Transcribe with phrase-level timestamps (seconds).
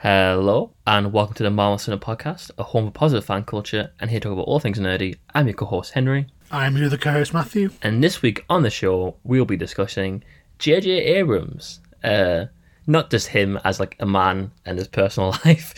[0.00, 4.08] Hello, and welcome to the Marvel Cinema Podcast, a home of positive fan culture, and
[4.08, 5.16] here to talk about all things nerdy.
[5.34, 7.70] I'm your co-host Henry, I'm your other co-host Matthew.
[7.82, 10.22] and this week on the show we'll be discussing
[10.60, 10.90] J.J.
[10.90, 11.80] Abrams.
[12.04, 12.44] Uh,
[12.86, 15.74] not just him as like a man and his personal life,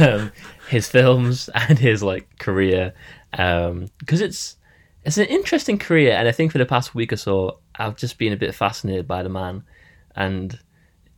[0.00, 0.30] um,
[0.68, 2.94] his films and his like career,
[3.32, 4.58] because it's
[5.04, 8.16] it's an interesting career, and I think for the past week or so I've just
[8.16, 9.64] been a bit fascinated by the man
[10.14, 10.58] and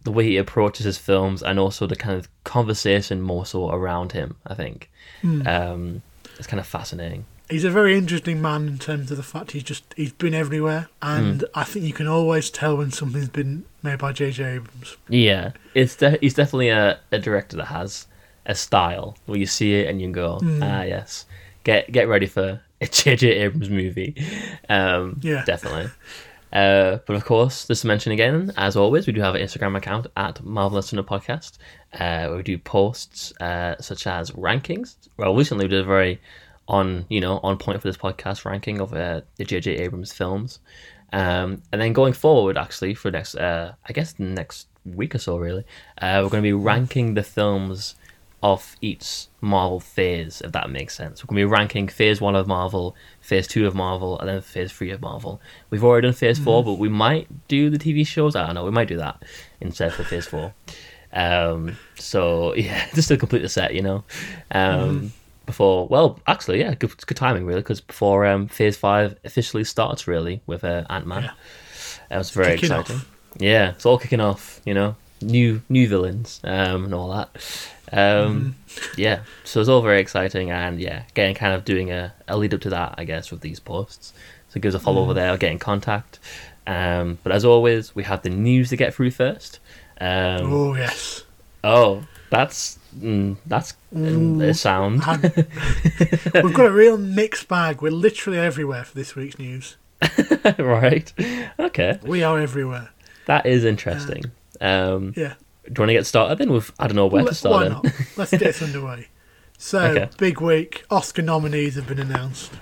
[0.02, 4.12] the way he approaches his films and also the kind of conversation more so around
[4.12, 4.36] him.
[4.46, 4.90] I think
[5.46, 6.02] um,
[6.38, 7.24] it's kind of fascinating.
[7.50, 10.88] He's a very interesting man in terms of the fact he's just he's been everywhere,
[11.00, 14.44] and I think you can always tell when something's been made by J.J.
[14.44, 14.96] Abrams.
[15.08, 18.06] Yeah, it's de- he's definitely a, a director that has
[18.44, 21.24] a style where you see it and you go, ah, yes,
[21.64, 23.26] get get ready for a J.J.
[23.28, 24.14] Abrams movie.
[24.68, 25.42] Um, Yeah.
[25.46, 25.90] definitely.
[26.52, 29.76] Uh, but of course, just to mention again, as always, we do have an Instagram
[29.76, 31.58] account at Marvelous Cinema Podcast.
[31.94, 34.96] Uh, where we do posts uh, such as rankings.
[35.16, 36.20] Well, recently we did a very
[36.68, 39.76] on you know on point for this podcast ranking of uh, the J.J.
[39.76, 40.60] Abrams films.
[41.12, 45.38] Um, and then going forward, actually, for next, uh, I guess next week or so,
[45.38, 45.64] really,
[46.02, 47.94] uh, we're going to be ranking the films
[48.42, 51.22] of each Marvel phase, if that makes sense.
[51.22, 54.40] We're going to be ranking phase one of Marvel, phase two of Marvel, and then
[54.40, 55.40] phase three of Marvel.
[55.70, 58.36] We've already done phase four, but we might do the TV shows.
[58.36, 58.64] I don't know.
[58.64, 59.24] We might do that
[59.60, 60.54] instead for phase four.
[61.12, 64.04] Um, so, yeah, just to complete the set, you know.
[64.50, 65.12] Um,
[65.46, 70.06] Before, well, actually, yeah, good, good timing, really, because before um, phase five officially starts,
[70.06, 71.22] really, with uh, Ant Man.
[71.22, 71.30] Yeah.
[72.10, 72.96] That was very Kicking exciting.
[72.96, 73.10] off.
[73.38, 77.30] Yeah, it's all kicking off, you know, new new villains um, and all that.
[77.92, 78.54] Um,
[78.96, 82.54] Yeah, so it's all very exciting, and yeah, getting kind of doing a, a lead
[82.54, 84.12] up to that, I guess, with these posts.
[84.50, 86.18] So give us a follow over there, get in contact.
[86.66, 89.58] Um, but as always, we have the news to get through first.
[90.00, 91.24] Um, Oh yes,
[91.64, 95.02] oh, that's mm, that's mm, a sound.
[96.44, 97.80] we've got a real mixed bag.
[97.82, 99.76] We're literally everywhere for this week's news.
[100.58, 101.12] right?
[101.58, 102.90] Okay, We are everywhere.
[103.26, 104.26] that is interesting.
[104.26, 106.52] Um, Yeah, do you want to get started then?
[106.52, 107.52] With I don't know where to start.
[107.54, 107.72] why then.
[107.72, 107.86] not?
[108.16, 109.08] Let's get this underway.
[109.60, 110.08] So, Okay.
[110.18, 110.84] big week.
[110.88, 112.52] Oscar nominees have been announced.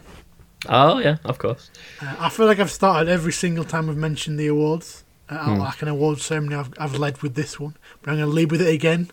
[0.67, 1.71] Oh yeah, of course.
[2.01, 5.05] Uh, I feel like I've started every single time we've mentioned the awards.
[5.29, 5.61] Uh, Hmm.
[5.61, 8.51] Like an award ceremony, I've, I've led with this one, but I'm going to lead
[8.51, 9.11] with it again.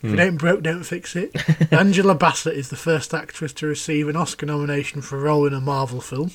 [0.00, 0.18] If Hmm.
[0.18, 1.34] it ain't broke, don't fix it.
[1.72, 5.52] Angela Bassett is the first actress to receive an Oscar nomination for a role in
[5.54, 6.30] a Marvel film.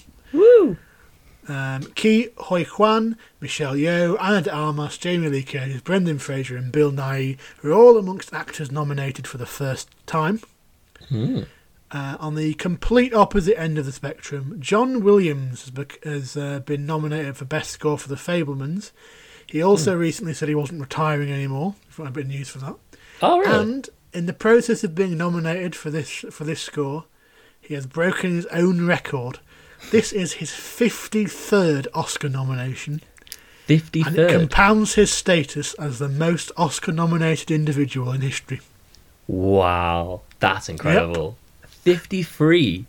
[1.47, 6.71] Um, Ke Huy Quan, Michelle Yeoh, Ana de Armas, Jamie Lee Curtis, Brendan Fraser, and
[6.71, 10.41] Bill Nighy are all amongst actors nominated for the first time.
[11.09, 11.41] Hmm.
[11.91, 16.59] Uh, on the complete opposite end of the spectrum, John Williams has, bec- has uh,
[16.59, 18.91] been nominated for Best Score for The Fabelmans.
[19.45, 21.75] He also recently said he wasn't retiring anymore.
[21.89, 22.75] If a bit of news for that.
[23.21, 23.61] Oh really?
[23.61, 27.05] And in the process of being nominated for this for this score,
[27.61, 29.39] he has broken his own record.
[29.91, 33.01] This is his 53rd Oscar nomination,
[33.65, 38.59] Fifty and it compounds his status as the most Oscar nominated individual in history.
[39.27, 41.37] Wow, that's incredible.
[41.65, 42.85] Fifty three.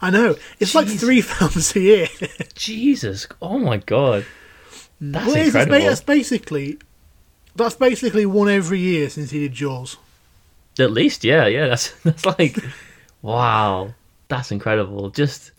[0.00, 2.08] I know, it's like three films a year.
[2.54, 3.26] Jesus.
[3.42, 4.24] Oh my god.
[5.00, 5.88] That's Well, it is, it's incredible.
[5.88, 6.78] That's basically
[7.56, 9.96] that's basically one every year since he did Jaws.
[10.78, 11.66] At least, yeah, yeah.
[11.66, 12.58] That's that's like,
[13.22, 13.92] wow,
[14.28, 15.10] that's incredible.
[15.10, 15.50] Just,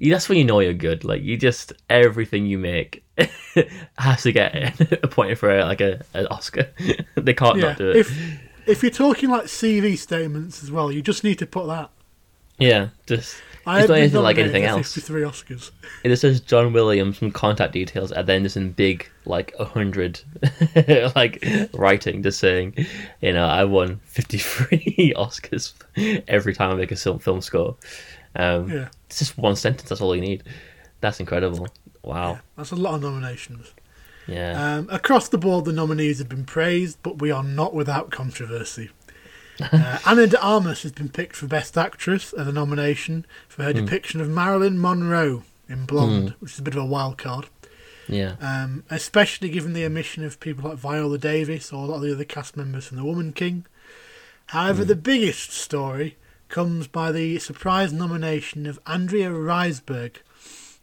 [0.00, 1.04] that's when you know you're good.
[1.04, 3.04] Like you just everything you make
[3.98, 6.68] has to get appointed for a, like a an Oscar.
[7.16, 7.96] they can't Yeah, not do it.
[7.96, 8.18] if
[8.66, 11.90] if you're talking like CV statements as well, you just need to put that.
[12.58, 14.92] yeah, just I it's not anything like anything else.
[14.94, 15.70] 53 Oscars.
[16.02, 19.64] It just says John Williams, some contact details, and then just in big, like a
[19.64, 20.20] hundred,
[21.14, 22.74] like writing, just saying,
[23.20, 25.74] you know, I won fifty three Oscars
[26.26, 27.76] every time I make a film score.
[28.36, 28.88] Um, Yeah.
[29.06, 29.88] It's just one sentence.
[29.88, 30.42] That's all you need.
[31.00, 31.68] That's incredible.
[32.02, 32.40] Wow.
[32.56, 33.72] That's a lot of nominations.
[34.26, 34.76] Yeah.
[34.76, 38.90] Um, across the board, the nominees have been praised, but we are not without controversy.
[39.60, 43.72] Uh, Ana de Armas has been picked for Best Actress as a nomination for her
[43.72, 47.46] depiction of Marilyn Monroe in Blonde, which is a bit of a wild card.
[48.08, 48.34] yeah.
[48.40, 52.12] Um, especially given the omission of people like Viola Davis or a lot of the
[52.12, 53.66] other cast members from The Woman King.
[54.46, 56.16] However, the biggest story
[56.52, 60.18] comes by the surprise nomination of Andrea Riseborough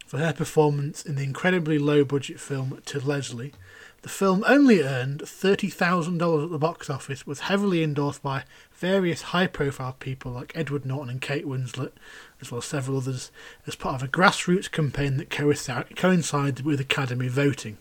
[0.03, 3.53] for her performance in the incredibly low budget film To Leslie.
[4.01, 9.45] The film only earned $30,000 at the box office, was heavily endorsed by various high
[9.45, 11.91] profile people like Edward Norton and Kate Winslet,
[12.41, 13.29] as well as several others,
[13.67, 17.77] as part of a grassroots campaign that coincided with Academy voting.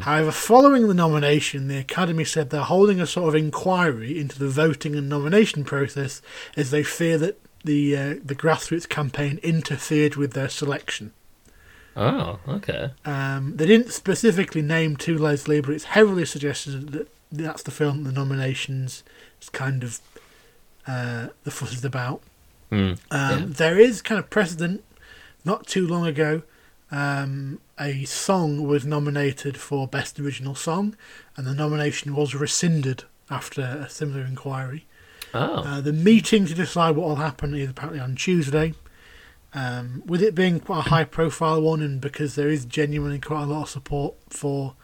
[0.00, 4.48] However, following the nomination, the Academy said they're holding a sort of inquiry into the
[4.48, 6.22] voting and nomination process
[6.56, 11.12] as they fear that the uh, the grassroots campaign interfered with their selection.
[11.96, 12.90] Oh, okay.
[13.04, 18.04] Um, they didn't specifically name To Leslie, but it's heavily suggested that that's the film
[18.04, 19.02] the nominations
[19.42, 20.00] is kind of
[20.86, 22.22] uh, the fuss is about.
[22.70, 22.76] Hmm.
[22.76, 23.44] Um, Yeah.
[23.48, 24.84] There is kind of precedent.
[25.44, 26.42] Not too long ago,
[26.90, 30.96] um, a song was nominated for Best Original Song,
[31.36, 34.86] and the nomination was rescinded after a similar inquiry.
[35.34, 38.74] Oh, Uh, the meeting to decide what will happen is apparently on Tuesday.
[39.54, 43.42] Um, with it being quite a high profile one, and because there is genuinely quite
[43.42, 44.74] a lot of support for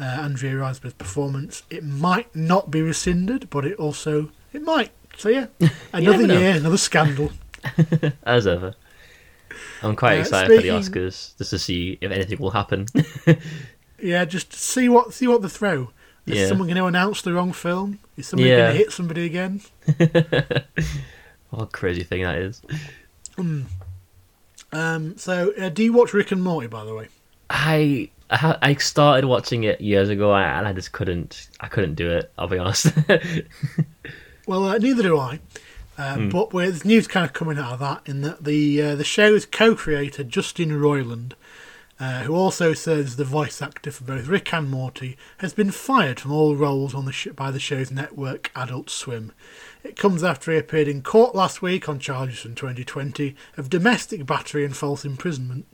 [0.00, 4.92] uh, Andrea Riseborough's performance, it might not be rescinded, but it also it might.
[5.16, 5.46] So yeah,
[5.92, 7.32] another year, another scandal.
[8.22, 8.74] as ever.
[9.82, 12.86] I'm quite Uh, excited for the Oscars just to see if anything will happen.
[14.00, 15.90] Yeah, just see what see what they throw.
[16.24, 16.46] Is Yeah.
[16.46, 17.98] someone going to announce the wrong film?
[18.16, 18.58] Is somebody Yeah.
[18.58, 19.60] going to hit somebody again?
[21.50, 22.62] what a crazy thing that is.
[24.72, 27.08] Um, so, uh, do you watch Rick and Morty, by the way?
[27.50, 32.10] I I I started watching it years ago and I just couldn't I couldn't do
[32.10, 32.30] it.
[32.38, 32.92] I'll be honest.
[34.46, 35.40] Well, uh, neither do I.
[35.98, 39.04] Uh, But there's news kind of coming out of that in that the uh, the
[39.04, 41.32] show's co-creator Justin Roiland,
[41.98, 45.72] uh, who also serves as the voice actor for both Rick and Morty, has been
[45.72, 49.32] fired from all roles on the sh- by the show's network Adult Swim.
[49.82, 54.24] It comes after he appeared in court last week on charges from 2020 of domestic
[54.24, 55.66] battery and false imprisonment.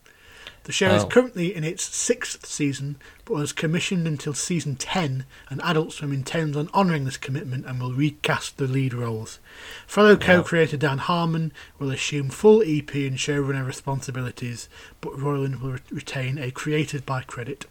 [0.64, 1.08] The show is Oh.
[1.08, 2.96] currently in its sixth season,
[3.26, 7.80] but was commissioned until season 10, and Adult Swim intends on honouring this commitment and
[7.80, 9.38] will recast the lead roles.
[9.86, 14.68] Fellow co creator Dan Harmon will assume full EP and showrunner responsibilities,
[15.02, 17.66] but Roiland will re- retain a created by credit.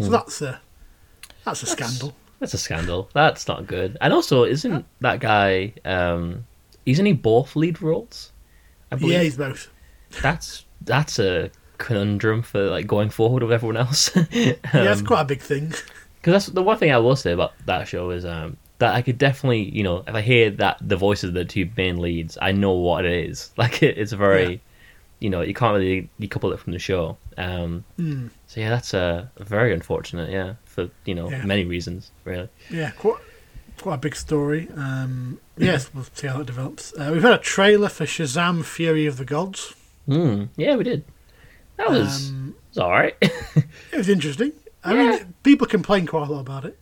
[0.00, 0.60] So that's a
[1.44, 2.16] that's a scandal.
[2.40, 3.10] That's a scandal.
[3.12, 3.96] That's not good.
[4.00, 5.74] And also, isn't that guy?
[5.84, 6.46] Um,
[6.86, 8.32] isn't he both lead roles?
[8.90, 9.68] I Yeah, he's both.
[10.22, 11.50] that's that's a
[11.84, 14.10] conundrum for like going forward with everyone else.
[14.30, 15.68] yeah, it's quite a big thing.
[16.20, 19.02] Because that's the one thing I will say about that show is um, that I
[19.02, 22.38] could definitely, you know, if I hear that the voices of the two main leads,
[22.40, 23.50] I know what it is.
[23.58, 24.58] Like it, it's very, Yeah.
[25.20, 27.18] you know, you can't really decouple it from the show.
[27.36, 28.28] Um, Hmm.
[28.46, 30.30] So yeah, that's uh, very unfortunate.
[30.30, 31.44] Yeah, for you know Yeah.
[31.44, 32.48] many reasons, really.
[32.70, 33.20] Yeah, quite
[33.82, 34.68] quite a big story.
[34.76, 36.94] Um, yes, we'll see how it develops.
[36.94, 39.74] Uh, we've had a trailer for Shazam: Fury of the Gods.
[40.06, 40.44] Hmm.
[40.56, 41.04] Yeah, we did.
[41.76, 43.16] That was, Um, was all right.
[43.22, 43.66] it
[43.96, 44.52] was interesting.
[44.82, 45.10] I Yeah.
[45.10, 46.78] mean, people complain quite a lot about it.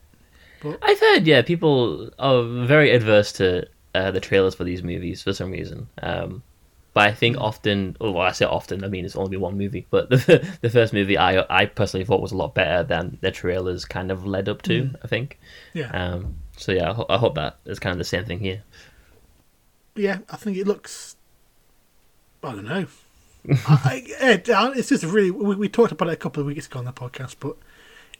[0.81, 3.67] I've heard, yeah, people are very adverse to
[3.97, 5.89] uh, the trailers for these movies for some reason.
[6.01, 6.43] Um,
[6.95, 9.59] but I think often, oh, well, I say often, I mean it's only been one
[9.59, 13.19] movie, but the the first movie I I personally thought was a lot better than
[13.23, 14.91] the trailers kind of led up to.
[15.03, 15.39] I think.
[15.73, 18.39] Yeah, Um, so yeah, I, ho- I hope that is kind of the same thing
[18.41, 18.63] here.
[19.97, 20.19] yeah.
[20.31, 21.17] I think it looks.
[22.45, 22.87] I don't know.
[23.49, 25.31] I, I, it- it's just a really.
[25.31, 27.57] We, we talked about it a couple of weeks ago on the podcast, but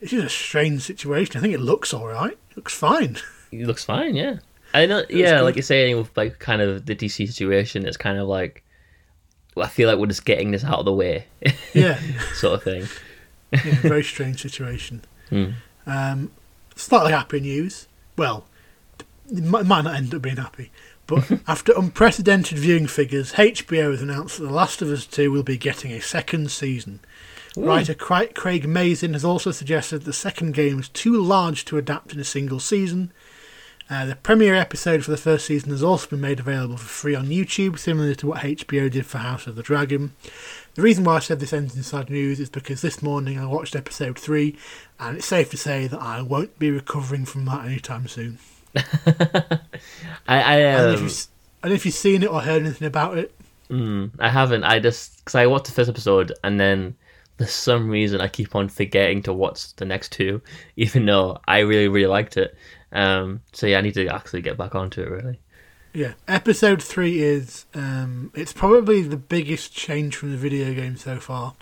[0.01, 1.37] it's just a strange situation.
[1.37, 2.33] I think it looks all right.
[2.51, 3.19] It looks fine.
[3.53, 4.37] It looks fine, yeah.
[4.73, 8.17] I know, yeah, like you're saying with like kind of the DC situation, it's kind
[8.17, 8.63] of like
[9.59, 11.27] I feel like we're just getting this out of the way,
[11.75, 12.01] Yeah,
[12.33, 12.87] sort of thing.
[13.53, 13.75] yeah.
[13.83, 15.03] Very strange situation.
[15.29, 15.51] Hmm.
[15.87, 16.31] Um,
[16.77, 17.89] slightly happy news.
[18.17, 18.47] Well,
[19.31, 20.71] it might, might not end up being happy.
[21.07, 25.43] But after unprecedented viewing figures, HBO has announced that The Last of Us 2 will
[25.43, 27.01] be getting a second season.
[27.57, 32.21] Writer Craig Mazin has also suggested the second game is too large to adapt in
[32.21, 33.13] a single season.
[33.91, 37.15] Uh, the premiere episode for the first season has also been made available for free
[37.15, 40.15] on YouTube, similar to what HBO did for House of the Dragon.
[40.77, 43.77] The reason why I said this ends inside news is because this morning I watched
[43.77, 44.57] episode 3,
[44.99, 48.39] and it's safe to say that I won't be recovering from that anytime soon.
[48.77, 49.61] I
[50.27, 51.27] I, I don't know if um, you've
[51.63, 53.35] don't know if you've seen it or heard anything about it.
[53.71, 54.65] mm, I haven't.
[54.65, 56.97] I just because I watched the first episode and then
[57.39, 60.43] for some reason I keep on forgetting to watch the next two,
[60.77, 62.57] even though I really really liked it.
[62.93, 65.11] Um, so yeah, I need to actually get back onto it.
[65.11, 65.41] Really.
[65.95, 71.21] Yeah, episode three is um, it's probably the biggest change from the video game so
[71.21, 71.55] far.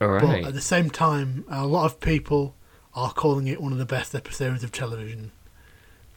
[0.00, 0.42] All right.
[0.42, 2.54] But at the same time, a lot of people
[2.94, 5.30] are calling it one of the best episodes of television.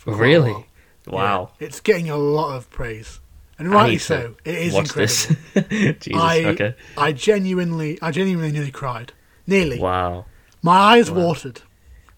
[0.03, 0.65] For quite a Really?
[1.07, 1.51] Wow.
[1.59, 3.19] Yeah, it's getting a lot of praise,
[3.59, 4.35] and rightly so.
[4.45, 5.35] It is Watch incredible.
[5.53, 5.95] this.
[5.99, 6.21] Jesus.
[6.21, 6.75] I okay.
[6.97, 9.11] I genuinely, I genuinely nearly cried.
[9.45, 10.25] Nearly, Wow.
[10.61, 11.17] my eyes Wow.
[11.27, 11.61] watered.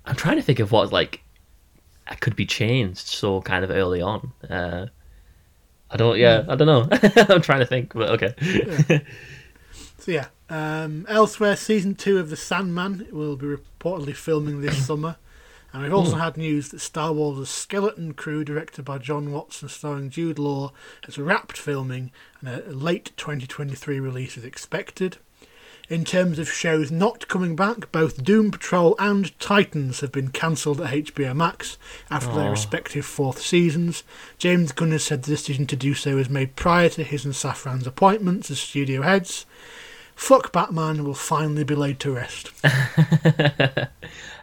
[0.06, 1.22] I'm trying to think of what like
[2.20, 4.32] could be changed so kind of early on.
[4.48, 4.86] Uh,
[5.90, 6.18] I don't.
[6.20, 6.52] Yeah, Hmm.
[6.52, 6.88] I don't know.
[7.36, 9.02] I'm trying to think, but okay.
[9.98, 10.28] So yeah.
[10.48, 15.16] Um, elsewhere, season two of The Sandman will be reportedly filming this summer.
[15.76, 16.22] And we've also hmm.
[16.22, 20.72] had news that Star Wars' Skeleton Crew, directed by Jon Watts and starring Jude Law,
[21.04, 25.18] has wrapped filming and a late 2023 release is expected.
[25.90, 30.80] In terms of shows not coming back, both Doom Patrol and Titans have been cancelled
[30.80, 31.78] at HBO Max
[32.10, 34.04] after their respective fourth seasons.
[34.38, 37.34] James Gunn has said the decision to do so was made prior to his and
[37.34, 39.46] Safran's appointments as studio heads.
[40.16, 42.50] Fuck Batman will finally be laid to rest.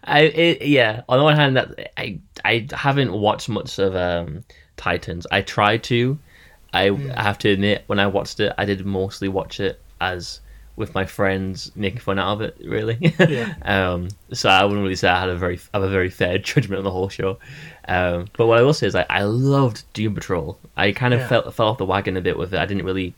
[0.04, 1.02] I it, yeah.
[1.08, 4.44] On the one hand, that I I haven't watched much of um,
[4.76, 5.26] Titans.
[5.30, 6.18] I tried to.
[6.74, 10.40] I have to admit, when I watched it, I did mostly watch it as
[10.74, 12.56] with my friends making fun out of it.
[12.64, 12.98] Really.
[13.28, 13.54] Yeah.
[13.62, 14.08] um.
[14.32, 16.78] So I wouldn't really say I had a very I have a very fair judgment
[16.78, 17.38] on the whole show.
[17.86, 18.26] Um.
[18.36, 20.58] But what I will say is I, I loved Doom Patrol.
[20.76, 21.28] I kind of Yeah.
[21.28, 22.58] fell fell off the wagon a bit with it.
[22.60, 23.14] I didn't really.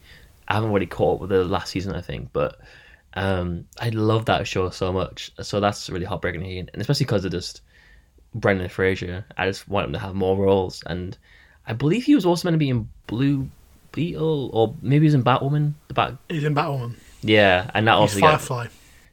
[0.48, 2.58] I haven't really caught up with the last season, I think, but
[3.14, 5.30] um, I love that show so much.
[5.42, 7.60] So that's really heartbreaking to hear, and especially because of just
[8.34, 9.24] Brendan Fraser.
[9.36, 11.16] I just want him to have more roles, and
[11.66, 13.48] I believe he was also meant to be in Blue
[13.92, 15.74] Beetle, or maybe he was in Batwoman.
[15.88, 16.94] The Bat, He's in Batwoman.
[17.22, 18.66] yeah, and that He's also got, Firefly.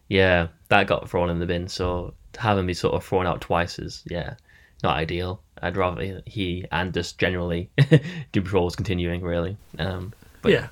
[0.10, 1.68] yeah, that got thrown in the bin.
[1.68, 4.36] So to have him be sort of thrown out twice is yeah,
[4.84, 5.42] not ideal.
[5.62, 7.70] I'd rather he and just generally
[8.32, 9.56] Doom Patrol was continuing really.
[9.78, 10.68] Um, but yeah.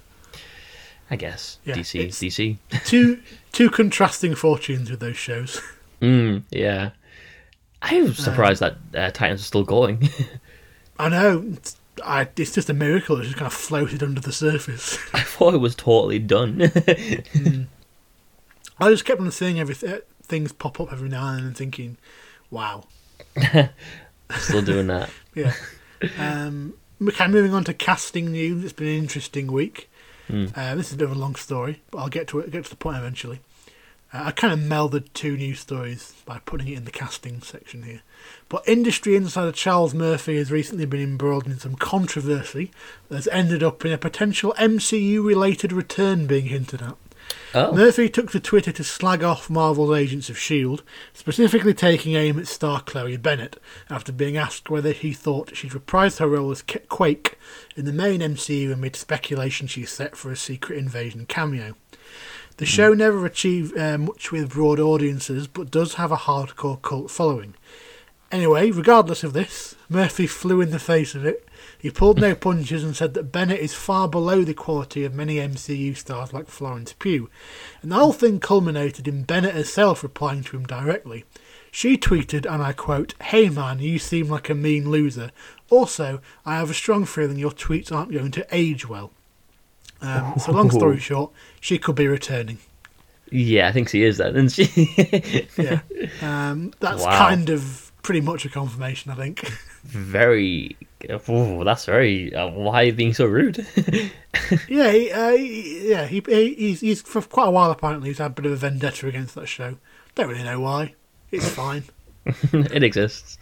[1.12, 2.58] I guess Yeah, DC, DC.
[2.86, 3.20] two
[3.52, 5.62] two contrasting fortunes with those shows.
[6.02, 6.92] Mm, yeah.
[7.82, 10.08] I'm surprised that uh, Titans are still going.
[10.98, 11.44] I know.
[11.58, 11.76] It's,
[12.06, 13.20] I, it's just a miracle.
[13.20, 14.98] It just kind of floated under the surface.
[15.14, 16.62] I thought it was totally done.
[18.80, 21.98] I just kept on seeing everything, things pop up every now and then and thinking,
[22.50, 22.86] "Wow."
[24.38, 25.10] still doing that.
[25.36, 25.54] Yeah.
[26.18, 26.76] um,
[27.06, 28.64] okay, moving on to casting news.
[28.64, 29.89] It's been an interesting week.
[30.56, 32.52] Uh, this is a bit of a long story, but I'll get to it.
[32.52, 33.40] Get to the point eventually.
[34.14, 37.84] Uh, I kind of melded two news stories by putting it in the casting section
[37.84, 38.02] here.
[38.48, 42.72] But industry insider Charles Murphy has recently been embroiled in some controversy
[43.10, 46.96] that's ended up in a potential MCU-related return being hinted at.
[47.54, 50.84] Oh, Murphy took to Twitter to slag off Marvel's Agents of S.H.I.E.L.D.,
[51.14, 53.58] specifically taking aim at star Chloe Bennet
[53.90, 57.40] after being asked whether he thought she'd reprised her role as Quake
[57.76, 61.76] in the main MCU amid speculation she's set for a Secret Invasion cameo.
[62.58, 67.10] The show never achieved uh, much with broad audiences, but does have a hardcore cult
[67.10, 67.56] following.
[68.32, 71.48] Anyway, regardless of this, Murphy flew in the face of it.
[71.80, 75.38] He pulled no punches and said that Bennet is far below the quality of many
[75.38, 77.30] MCU stars like Florence Pugh.
[77.82, 81.26] And the whole thing culminated in Bennet herself replying to him directly.
[81.72, 85.32] She tweeted, and I quote, Hey man, you seem like a mean loser.
[85.72, 89.12] Also, I have a strong feeling your tweets aren't going to age well.
[90.02, 92.58] Um, so, long story short, she could be returning.
[93.32, 95.48] yeah, I think she is that, isn't she?
[95.58, 95.82] Yeah.
[96.22, 97.18] Um, that's Wow.
[97.28, 99.42] kind of pretty much a confirmation, I think.
[99.84, 100.78] very.
[101.28, 102.34] Oh, that's very.
[102.34, 103.66] Uh, why are you being so rude?
[104.68, 108.18] Yeah, he, uh, he, yeah, he, he, he's, he's for quite a while apparently he's
[108.20, 109.78] had a bit of a vendetta against that show.
[110.16, 110.96] Don't really know why.
[111.32, 111.84] It's fine.
[112.26, 113.38] it exists.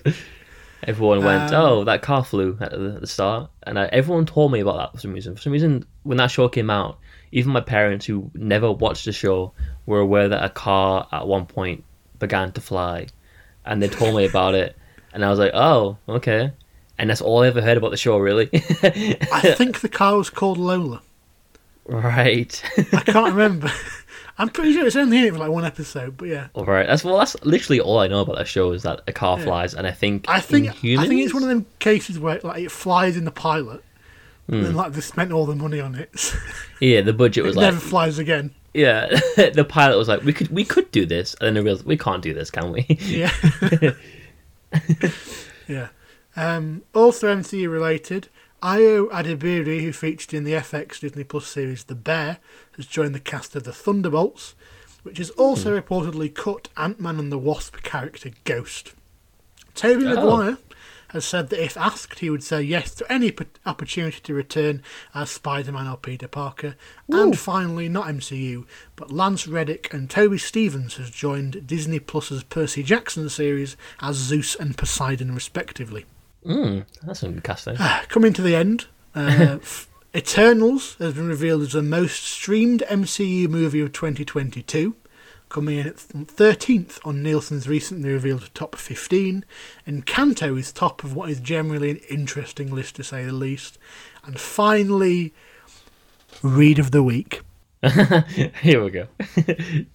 [0.83, 4.25] Everyone went, Um, oh, that car flew at the, at the start, and I, everyone
[4.25, 5.35] told me about that for some reason.
[5.35, 6.99] For some reason, when that show came out,
[7.31, 9.53] even my parents who never watched the show
[9.85, 11.83] were aware that a car at one point
[12.19, 13.07] began to fly,
[13.67, 14.75] and they told me about it,
[15.13, 16.51] and I was like, oh, okay.
[16.97, 18.49] And that's all I ever heard about the show, really.
[18.53, 21.01] I think the car was called Lola.
[21.85, 22.63] right.
[22.93, 23.71] I can't remember.
[24.39, 26.47] I'm pretty sure it's only in it for like one episode, but yeah.
[26.53, 26.85] All right.
[26.85, 27.17] That's well.
[27.17, 29.91] That's literally all I know about that show is that a car flies, and I
[29.91, 33.17] think I think in I think it's one of them cases where like it flies
[33.17, 33.83] in the pilot,
[34.47, 34.55] Hmm.
[34.55, 36.33] and then like they spent all the money on it.
[36.79, 38.53] Yeah, the budget it was like never flies again.
[38.73, 39.07] Yeah,
[39.53, 41.97] the pilot was like, "We could, we could do this," and then they realized we
[41.97, 42.85] can't do this, can we?
[42.99, 43.31] Yeah.
[45.67, 45.87] yeah.
[46.35, 48.29] Um, also MCU related,
[48.61, 52.37] Ayo Edebiri, who featured in the FX Disney Plus series The Bear,
[52.75, 54.53] has joined the cast of The Thunderbolts,
[55.03, 58.93] which has also reportedly cut Ant-Man and the Wasp character Ghost.
[59.73, 60.09] Tobey Oh.
[60.15, 60.57] Maguire
[61.09, 64.83] has said that if asked, he would say yes to any p- opportunity to return
[65.13, 66.75] as Spider-Man or Peter Parker.
[67.09, 72.83] And finally, not MCU, but Lance Reddick and Toby Stephens has joined Disney Plus's Percy
[72.83, 76.05] Jackson series as Zeus and Poseidon, respectively.
[76.45, 77.75] mm, that's some good casting.
[78.09, 78.85] Coming to the end,
[79.15, 79.59] uh,
[80.15, 84.95] Eternals has been revealed as the most streamed MCU movie of 2022,
[85.49, 89.45] coming in at 13th on Nielsen's recently revealed top 15.
[89.87, 93.77] Encanto is top of what is generally an interesting list to say the least.
[94.25, 95.33] And finally,
[96.41, 97.41] Read of the Week.
[98.61, 99.07] Here we go.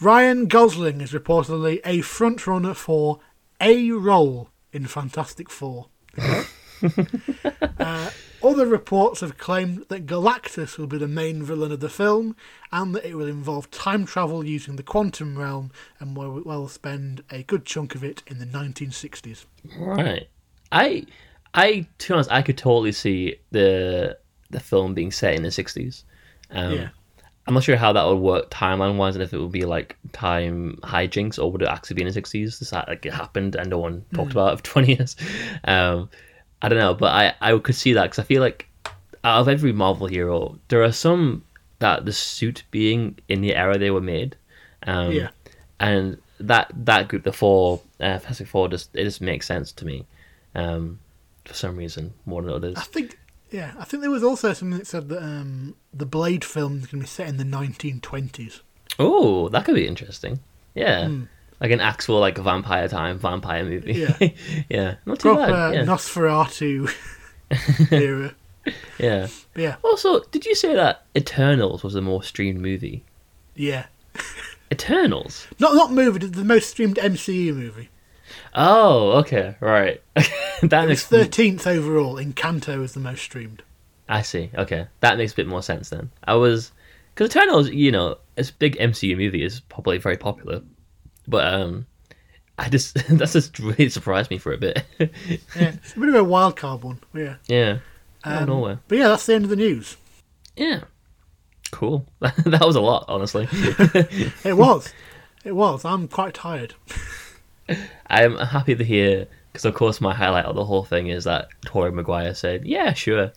[0.00, 3.20] Ryan Gosling is reportedly a frontrunner for
[3.60, 5.88] a role in Fantastic Four.
[7.78, 8.10] uh,
[8.42, 12.36] other reports have claimed that Galactus will be the main villain of the film
[12.72, 17.22] and that it will involve time travel using the quantum realm and will, will spend
[17.30, 19.44] a good chunk of it in the 1960s.
[19.78, 20.28] Right.
[20.70, 21.06] I,
[21.54, 24.18] I, to be honest, I could totally see the
[24.50, 26.04] the film being set in the sixties.
[26.50, 26.88] Um, Yeah.
[27.46, 29.96] I'm not sure how that would work timeline wise, and if it would be like
[30.12, 32.58] time hijinks or would it actually be in the sixties?
[32.58, 35.16] This like it happened and no one talked about it for twenty years.
[35.64, 36.10] Um,
[36.62, 38.68] I don't know, but I I could see that because I feel like
[39.24, 41.44] out of every Marvel hero, there are some
[41.80, 44.36] that the suit being in the era they were made,
[44.86, 45.28] um, Yeah.
[45.78, 49.84] and that that group, the four uh, Fantastic Four, just it just makes sense to
[49.84, 50.06] me,
[50.54, 50.98] um,
[51.44, 52.76] for some reason more than others.
[52.76, 53.18] I think,
[53.50, 56.86] yeah, I think there was also something that said that um, the Blade film is
[56.86, 58.60] going to be set in the 1920s.
[58.98, 60.40] Oh, that could be interesting.
[60.74, 61.08] Yeah,
[61.60, 63.92] like an actual like vampire time vampire movie.
[63.94, 64.28] Yeah.
[64.68, 65.74] yeah, not too Proper bad.
[65.74, 65.84] Yeah.
[65.84, 66.92] Nosferatu
[67.92, 68.34] era.
[68.98, 69.28] yeah.
[69.54, 73.04] But yeah, Also, did you say that Eternals was the more streamed movie?
[73.54, 73.86] yeah.
[74.70, 75.46] Eternals.
[75.58, 77.88] Not not movie, the most streamed MCU movie.
[78.54, 80.02] Oh, okay, right.
[80.62, 82.16] that makes thirteenth overall.
[82.16, 83.62] Encanto is the most streamed.
[84.10, 84.50] I see.
[84.54, 86.10] Okay, that makes a bit more sense then.
[86.24, 86.72] I was
[87.14, 90.60] because Eternals, you know, it's a big MCU movie, is probably very popular,
[91.28, 91.86] but um,
[92.58, 94.82] I just that's just really surprised me for a bit.
[94.98, 95.06] Yeah,
[95.56, 96.98] it's a bit of a wild card one.
[97.14, 97.36] Yeah.
[97.46, 97.78] yeah,
[98.24, 98.80] out of Um, nowhere.
[98.88, 99.96] But yeah, that's the end of the news.
[100.56, 100.80] Yeah,
[101.70, 102.04] cool.
[102.20, 103.46] that was a lot, honestly.
[104.44, 104.92] It was.
[105.44, 105.84] it was.
[105.84, 106.74] I'm quite tired.
[108.08, 111.48] I'm happy to hear because, of course, my highlight of the whole thing is that
[111.66, 113.32] Tobey Maguire said, "Yeah, sure."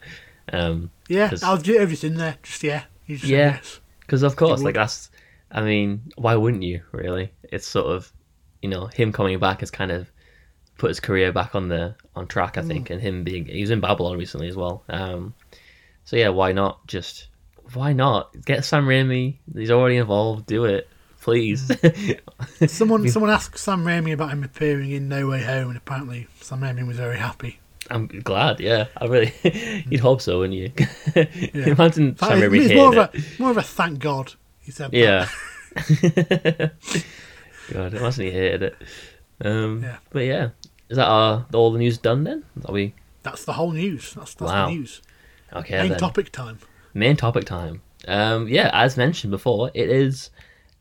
[0.53, 2.37] Um, Yeah, 'Cause- I'll do everything there.
[2.43, 2.83] Just yeah.
[3.07, 3.55] Just Yeah.
[3.55, 3.79] yes.
[4.01, 5.09] Because of course, like that's,
[5.51, 6.81] I mean, why wouldn't you?
[6.91, 8.11] Really, it's sort of,
[8.61, 10.11] you know, him coming back has kind of
[10.77, 12.57] put his career back on the on track.
[12.57, 14.83] I think, and him being he was in Babylon recently as well.
[14.89, 15.33] Um,
[16.05, 17.27] so yeah, why not just
[17.73, 19.37] why not get Sam Raimi?
[19.53, 20.45] He's already involved.
[20.45, 20.87] Do it,
[21.21, 21.71] please.
[22.67, 26.61] Someone someone asked Sam Raimi about him appearing in No Way Home, and apparently Sam
[26.61, 27.59] Raimi was very happy.
[27.89, 28.59] I'm glad.
[28.59, 29.33] Yeah, I really.
[29.89, 30.71] you'd hope so, wouldn't you?
[31.53, 31.67] Yeah.
[31.73, 33.39] Imagine Sam It's Raimi more hated of it.
[33.39, 34.33] more of a thank God.
[34.61, 34.93] He said.
[34.93, 35.27] Yeah.
[37.71, 38.75] God, imagine he hated it.
[39.43, 39.97] Um, Yeah.
[40.11, 40.49] But yeah,
[40.89, 42.43] is that our, all the news done then?
[42.65, 42.93] Are we
[43.23, 44.13] That's the whole news.
[44.13, 44.67] That's that's Wow.
[44.67, 45.01] the news.
[45.53, 45.79] okay?
[45.79, 45.99] Main then.
[45.99, 46.59] topic time.
[46.93, 47.81] Main topic time.
[48.07, 50.29] Um, yeah, as mentioned before, it is.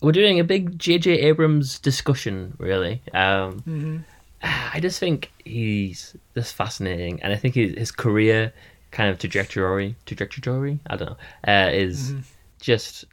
[0.01, 1.11] We're doing a big J.J.
[1.21, 3.03] Abrams discussion, really.
[3.13, 3.99] Um, hmm
[4.43, 8.53] I just think he's just fascinating, and I think his, his career
[8.91, 11.17] kind of trajectory, trajectory, I don't know,
[11.47, 12.21] uh, is Mm-hmm.
[12.61, 13.05] just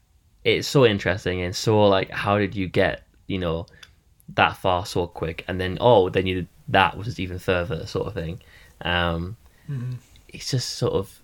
[0.56, 3.66] it's so interesting and so like, how did you get you know
[4.36, 7.86] that far so quick, and then oh, then you did that was just even further,
[7.86, 8.42] sort of thing.
[8.82, 9.94] Um, hmm
[10.30, 11.22] it's just sort of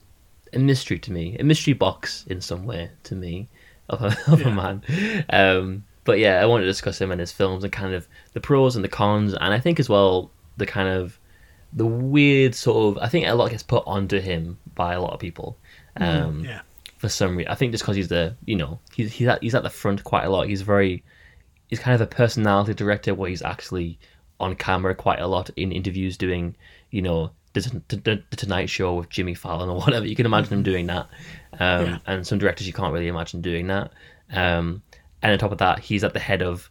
[0.53, 3.49] a mystery to me, a mystery box in some way to me
[3.89, 4.81] of a, of a man.
[5.29, 8.39] Um, but yeah, I want to discuss him and his films and kind of the
[8.39, 11.19] pros and the cons, and I think as well the kind of
[11.73, 15.13] the weird sort of I think a lot gets put onto him by a lot
[15.13, 15.57] of people.
[15.97, 16.61] Um, yeah.
[17.03, 17.51] For some reason.
[17.51, 20.05] I think just because he's the you know he's he's at, he's at the front
[20.05, 20.47] quite a lot.
[20.47, 21.03] He's very
[21.67, 23.99] he's kind of a personality director where he's actually
[24.39, 26.55] on camera quite a lot in interviews doing
[26.91, 30.07] you know the, the, the, Tonight Show with Jimmy Fallon or whatever.
[30.07, 31.09] You can imagine him doing that,
[31.59, 31.97] um, Yeah.
[32.07, 33.91] and some directors you can't really imagine doing that.
[34.31, 34.81] Um,
[35.21, 36.69] and on top of that, he's at the head of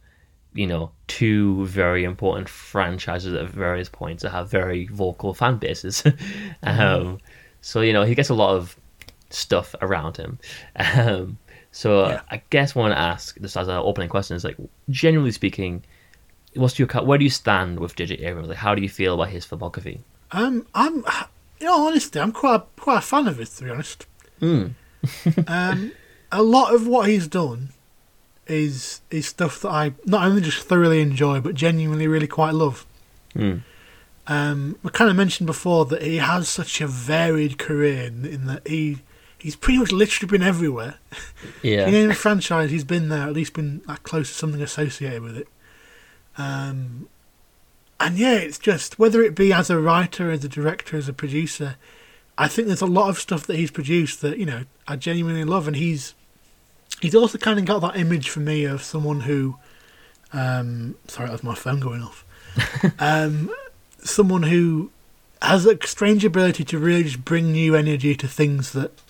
[0.54, 6.02] you know two very important franchises at various points that have very vocal fan bases.
[6.62, 7.18] um,
[7.60, 8.78] so you know he gets a lot of
[9.34, 10.38] stuff around him.
[10.76, 11.38] Um,
[11.70, 12.20] so Yeah.
[12.30, 14.56] I guess I want to ask this as an opening question is like,
[14.90, 15.82] generally speaking,
[16.54, 18.16] what's your where do you stand with J.J.
[18.18, 18.48] Abrams?
[18.48, 20.00] Like, how do you feel about his filmography?
[20.32, 20.96] Um, I'm,
[21.60, 23.50] you know, honestly, I'm quite a, quite a fan of his.
[23.56, 24.06] To be honest,
[24.40, 24.74] Mm.
[25.48, 25.92] um,
[26.30, 27.70] a lot of what he's done
[28.46, 32.84] is is stuff that I not only just thoroughly enjoy, but genuinely really quite love.
[33.34, 33.62] Mm.
[34.26, 38.46] Um, we kind of mentioned before that he has such a varied career in, in
[38.46, 38.98] that he
[39.42, 40.94] he's pretty much literally been everywhere.
[41.62, 41.86] Yeah.
[41.88, 45.36] In any franchise, he's been there, at least been like close to something associated with
[45.36, 45.48] it.
[46.38, 47.08] Um,
[47.98, 51.12] and yeah, it's just whether it be as a writer, as a director, as a
[51.12, 51.76] producer,
[52.38, 55.44] I think there's a lot of stuff that he's produced that you know I genuinely
[55.44, 56.14] love, and he's
[57.00, 59.56] he's also kind of got that image for me of someone who,
[60.32, 62.24] um, sorry, that was my phone going off.
[63.00, 63.52] um,
[63.98, 64.90] someone who
[65.42, 69.01] has a strange ability to really just bring new energy to things that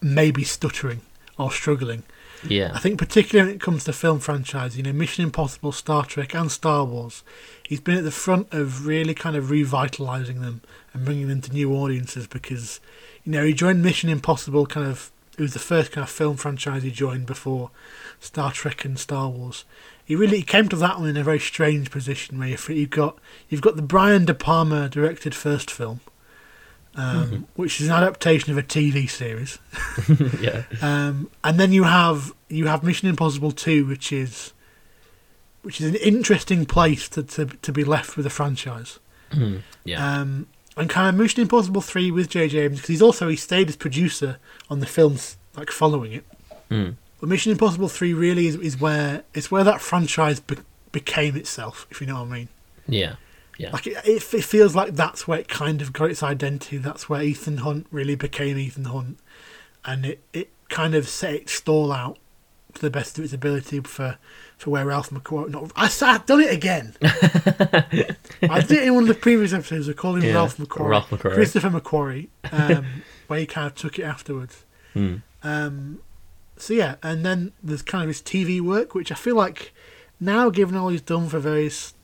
[0.00, 1.00] may be stuttering
[1.38, 2.02] or struggling.
[2.46, 2.70] Yeah.
[2.74, 6.34] I think particularly when it comes to film franchise, you know, Mission Impossible, Star Trek,
[6.34, 7.22] and Star Wars,
[7.66, 11.52] he's been at the front of really kind of revitalizing them and bringing them to
[11.52, 12.80] new audiences because,
[13.24, 15.10] you know, he joined Mission Impossible kind of.
[15.36, 17.70] It was the first kind of film franchise he joined before
[18.18, 19.64] Star Trek and Star Wars.
[20.04, 22.90] He really he came to that one in a very strange position where you've you've
[22.90, 26.00] got you've got the Brian De Palma directed first film,
[26.98, 29.58] um, which is an adaptation of a TV series.
[30.40, 30.64] yeah.
[30.82, 34.52] Um, and then you have you have Mission Impossible Two, which is
[35.62, 38.98] which is an interesting place to to, to be left with a franchise.
[39.84, 40.20] Yeah.
[40.20, 42.58] Um, and kind of Mission Impossible Three with J.J.
[42.58, 46.24] Abrams because he's also he stayed as producer on the films like following it.
[46.68, 46.90] Hmm.
[47.20, 50.58] But Mission Impossible Three really is, is where it's where that franchise be-
[50.90, 52.48] became itself, if you know what I mean.
[52.88, 53.16] yeah.
[53.58, 53.70] Yeah.
[53.72, 56.78] Like it, it, it feels like that's where it kind of got its identity.
[56.78, 59.18] That's where Ethan Hunt really became Ethan Hunt,
[59.84, 62.18] and it, it kind of set its stall out
[62.74, 64.16] to the best of its ability for,
[64.56, 65.50] for where Ralph McQuarrie.
[65.50, 66.94] No, I, have done it again.
[67.02, 69.88] I did it in one of the previous episodes.
[69.88, 71.34] I called him Yeah, Ralph McQuarrie, Ralph McQuarrie.
[71.34, 74.64] Christopher McQuarrie, um, where he kind of took it afterwards.
[74.92, 75.16] Hmm.
[75.42, 76.00] Um,
[76.56, 79.72] so yeah, and then there's kind of his TV work, which I feel like
[80.20, 81.94] now, given all he's done for various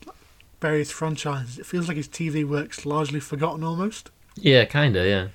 [0.59, 4.11] various franchises, it feels like his TV work's largely forgotten almost.
[4.35, 5.27] Yeah, kinda, yeah.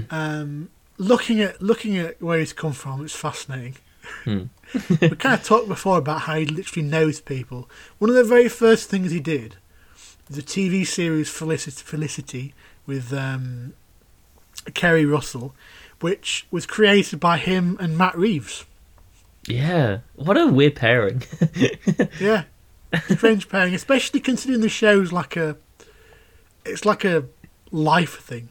[0.10, 3.76] Um, looking at looking at where he's come from, it's fascinating.
[4.24, 4.44] Hmm.
[5.00, 7.68] we kind of talked before about how he literally knows people.
[7.98, 9.56] One of the very first things he did,
[10.28, 12.54] the TV series Felicity, Felicity
[12.86, 13.74] with um,
[14.72, 15.54] Keri Russell,
[16.00, 18.64] which was created by him and Matt Reeves.
[19.46, 19.98] Yeah.
[20.16, 21.22] What a weird pairing.
[22.20, 22.44] Yeah,
[23.08, 25.56] strange pairing, especially considering the show's like a,
[26.64, 27.24] it's like a
[27.70, 28.48] life thing.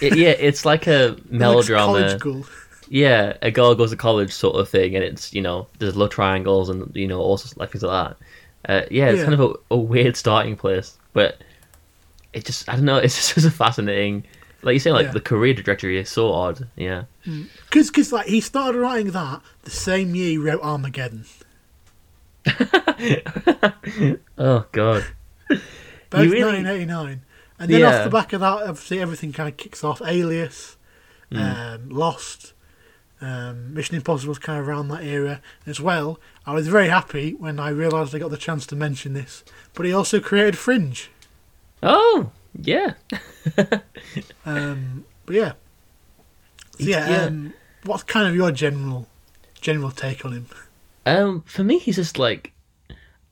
[0.00, 2.18] It- yeah, it's like a melodrama.
[2.88, 6.10] Yeah, a girl goes to college sort of thing, and it's you know there's love
[6.10, 8.16] triangles and you know all sorts like things like that.
[8.70, 9.24] Uh, yeah, it's Yeah.
[9.24, 11.38] kind of a, a weird starting place, but
[12.32, 12.98] it just I don't know.
[13.04, 14.24] It's just a fascinating,
[14.62, 15.12] like you say, like Yeah.
[15.12, 16.68] the career trajectory is so odd.
[16.76, 21.24] Yeah, Because, cause, like, he started writing that the same year he wrote Armageddon.
[24.38, 25.04] Oh god.
[25.48, 27.22] Both really- 1989.
[27.58, 30.02] And then off the back of that, obviously, everything kind of kicks off.
[30.04, 30.76] Alias,
[31.30, 31.38] Hmm.
[31.38, 32.52] um, Lost,
[33.20, 36.18] um, Mission Impossible's kind of around that era as well.
[36.44, 39.44] I was very happy when I realised I got the chance to mention this.
[39.74, 41.08] But he also created Fringe.
[41.82, 42.94] Oh yeah.
[44.44, 45.52] Um, but yeah.
[46.78, 47.22] So yeah, Yeah.
[47.26, 49.06] Um, what's kind of your general
[49.60, 50.46] general take on him?
[51.06, 52.52] Um, for me, he's just like,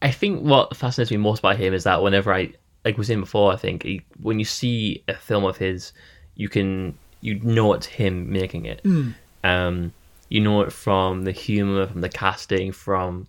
[0.02, 2.52] I think what fascinates me most about him is that whenever I,
[2.85, 5.92] like was saying before, I think he, when you see a film of his,
[6.35, 8.80] you can you know it's him making it.
[9.44, 9.92] Um,
[10.28, 13.26] you know it from the humor, from the casting, from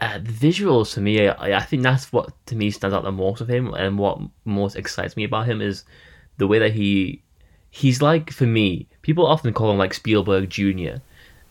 [0.00, 0.94] uh, the visuals.
[0.94, 3.74] To me, I, I think that's what to me stands out the most of him,
[3.74, 5.84] and what most excites me about him is
[6.36, 7.22] the way that he
[7.70, 8.86] he's like for me.
[9.02, 11.00] People often call him like Spielberg Junior.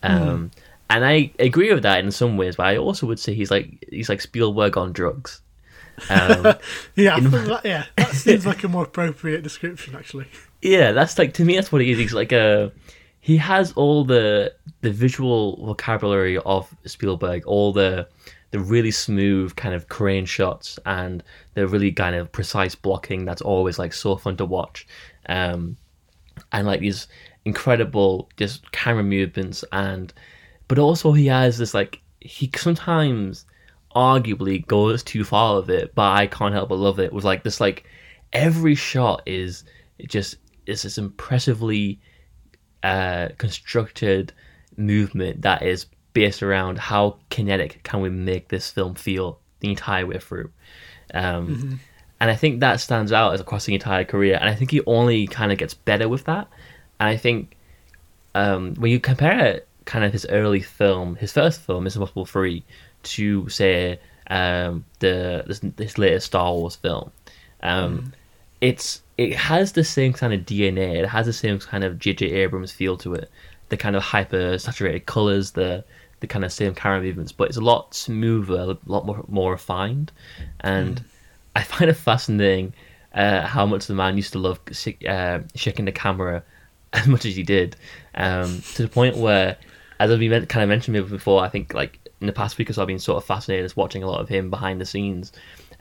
[0.04, 0.52] Um,
[0.90, 3.86] and I agree with that in some ways, but I also would say he's like
[3.90, 5.42] he's like Spielberg on drugs.
[6.10, 6.56] Um,
[6.96, 10.28] Yeah, I think that, yeah, that seems like a more appropriate description, actually.
[10.62, 11.98] yeah, that's like to me that's what he is.
[11.98, 12.72] He's like a
[13.20, 18.08] he has all the the visual vocabulary of Spielberg, all the
[18.52, 21.24] the really smooth kind of crane shots and
[21.56, 24.88] the really kind of precise blocking that's always like so fun to watch.
[25.28, 25.76] Um,
[26.52, 27.08] and like these
[27.44, 30.14] incredible just camera movements and
[30.68, 33.46] but also he has this like he sometimes
[33.96, 37.44] arguably goes too far with it but i can't help but love it with like
[37.44, 37.86] this like
[38.34, 39.64] every shot is
[40.08, 42.00] just is this impressively
[42.84, 44.34] uh constructed
[44.76, 50.06] movement that is based around how kinetic can we make this film feel the entire
[50.06, 50.50] way through
[51.14, 51.80] um
[52.20, 54.38] and I think that stands out as across the entire career.
[54.40, 56.48] And I think he only kind of gets better with that.
[57.00, 57.58] And I think
[58.34, 62.64] um, when you compare kind of his early film, his first film, Mission Impossible Three,
[63.04, 67.12] to say um, the this, this latest Star Wars film,
[67.62, 68.14] um,
[68.62, 70.98] it's it has the same kind of DNA.
[70.98, 72.26] It has the same kind of J.J.
[72.32, 73.30] Abrams feel to it.
[73.70, 75.84] The kind of hyper saturated colors, the
[76.20, 79.52] the kind of same camera movements, but it's a lot smoother, a lot more more
[79.52, 80.12] refined,
[80.62, 81.04] and
[81.56, 82.74] I find it fascinating
[83.14, 84.60] uh, how much the man used to love
[85.08, 86.44] uh, shaking the camera
[86.94, 87.76] as much as he did,
[88.16, 89.58] um, to the point where,
[90.00, 92.74] as I've been kind of mentioned before, I think like in the past week or
[92.74, 95.32] so, I've been sort of fascinated as watching a lot of him behind the scenes,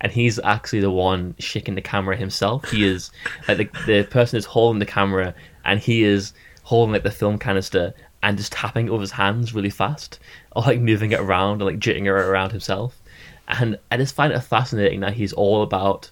[0.00, 2.70] and he's actually the one shaking the camera himself.
[2.70, 3.10] He is
[3.48, 7.38] like the the person is holding the camera, and he is holding like the film
[7.38, 10.18] canister and just tapping it with his hands really fast,
[10.56, 13.00] or like moving it around and like jitting it around himself.
[13.48, 16.10] And I just find it fascinating that he's all about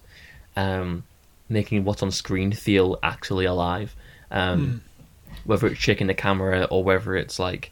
[0.55, 1.03] um,
[1.49, 3.95] making what's on screen feel actually alive.
[4.29, 4.81] Um,
[5.45, 7.71] Whether it's shaking the camera or whether it's like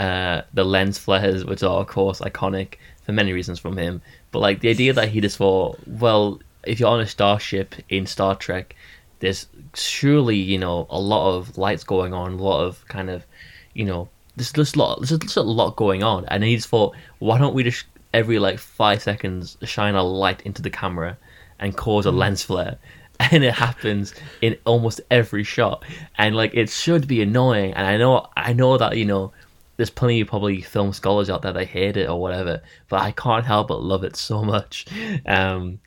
[0.00, 4.00] uh, the lens flares, which are of course iconic for many reasons from him.
[4.32, 8.06] But like the idea that he just thought, well, if you're on a starship in
[8.06, 8.74] Star Trek,
[9.18, 13.26] there's surely you know a lot of lights going on, a lot of kind of
[13.74, 16.68] you know there's just a lot there's just a lot going on, and he just
[16.68, 17.84] thought, why don't we just
[18.14, 21.18] every like five seconds shine a light into the camera
[21.58, 22.78] and cause a lens flare?
[23.32, 25.84] And it happens in almost every shot,
[26.16, 27.74] and like it should be annoying.
[27.74, 29.32] And I know, I know that you know
[29.80, 33.12] there's plenty of probably film scholars out there that hate it or whatever, but I
[33.12, 34.84] can't help but love it so much.
[35.24, 35.80] Um,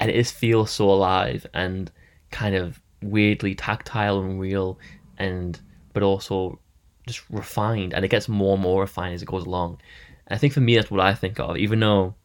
[0.00, 1.88] and it just feels so alive and
[2.32, 4.80] kind of weirdly tactile and real,
[5.16, 5.60] and
[5.92, 6.58] but also
[7.06, 7.94] just refined.
[7.94, 9.78] And it gets more and more refined as it goes along.
[10.26, 12.16] And I think for me, that's what I think of, even though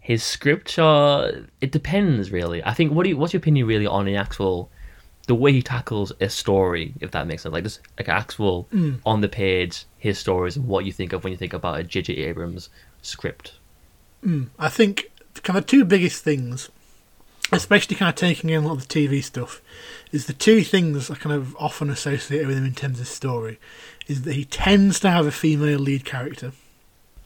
[0.00, 1.30] his scripts are.
[1.60, 2.64] It depends really.
[2.64, 4.72] I think what do you, what's your opinion really on the actual
[5.28, 8.66] the way he tackles a story, if that makes sense, like just like actual
[9.06, 11.84] on the page his stories and what you think of when you think about a
[11.84, 12.14] J.J.
[12.14, 12.68] Abrams
[13.02, 13.54] script.
[14.58, 16.70] I think the kind of two biggest things,
[17.52, 19.62] especially kind of taking in a lot of the TV stuff,
[20.10, 23.58] is the two things I kind of often associate with him in terms of story,
[24.08, 26.52] is that he tends to have a female lead character,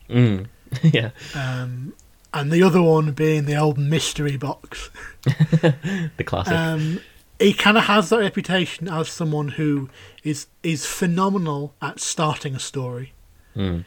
[0.09, 0.47] Mm.
[0.83, 1.95] yeah, um,
[2.35, 4.91] and the other one being the old mystery box.
[5.25, 6.53] the classic.
[6.53, 7.01] Um,
[7.43, 9.89] he kind of has that reputation as someone who
[10.25, 13.13] is is phenomenal at starting a story,
[13.57, 13.85] Mm.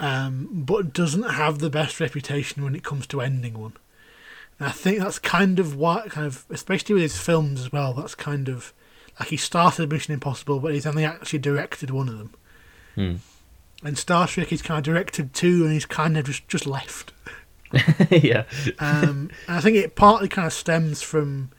[0.00, 3.74] um, but doesn't have the best reputation when it comes to ending one.
[4.58, 7.92] And I think that's kind of what kind of, especially with his films as well.
[7.92, 8.72] That's kind of
[9.20, 12.34] like he started Mission Impossible, but he's only actually directed one of them.
[12.96, 13.18] Mm.
[13.84, 17.12] And Star Trek, he's kind of directed two, and he's kind of just just left.
[18.10, 18.44] yeah,
[18.78, 21.50] Um, and I think it partly kind of stems from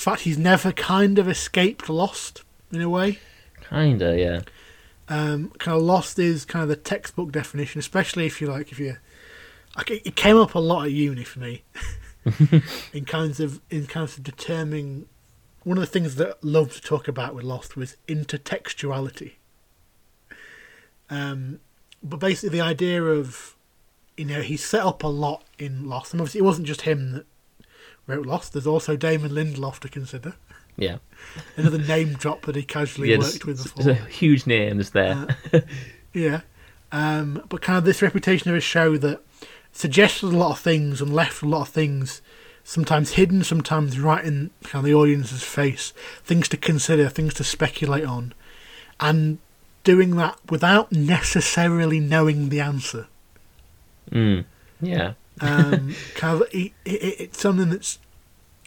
[0.00, 3.18] fact he's never kind of escaped Lost in a way.
[3.68, 4.18] kinda.
[4.18, 4.40] Yeah,
[5.08, 8.78] Um, kind of Lost is kind of the textbook definition, especially if you like, if
[8.80, 8.96] you,
[9.76, 11.62] like, it, it came up a lot at uni for me,
[12.92, 15.06] in kinds of in kinds of determining.
[15.62, 19.32] One of the things that I loved to talk about with Lost was intertextuality.
[21.10, 21.60] Um,
[22.02, 23.56] but basically, the idea of,
[24.16, 27.12] you know, he set up a lot in Lost, and obviously it wasn't just him
[27.12, 27.26] that
[28.06, 28.52] wrote Lost.
[28.52, 30.34] There's also Damon Lindelof to consider,
[30.76, 30.98] yeah.
[31.56, 33.94] another name drop that he casually yeah worked with before.
[33.94, 35.36] huge names there.
[36.12, 36.40] Yeah.
[36.92, 39.20] Um, but kind of this reputation of a show that
[39.72, 42.20] suggested a lot of things and left a lot of things
[42.64, 45.92] sometimes hidden, sometimes right in kind of the audience's face,
[46.24, 48.34] things to consider, things to speculate on,
[48.98, 49.38] and
[49.84, 53.06] doing that without necessarily knowing the answer.
[54.10, 54.44] mm.
[54.82, 57.98] Yeah, Um, kind of, it, it, it's something that's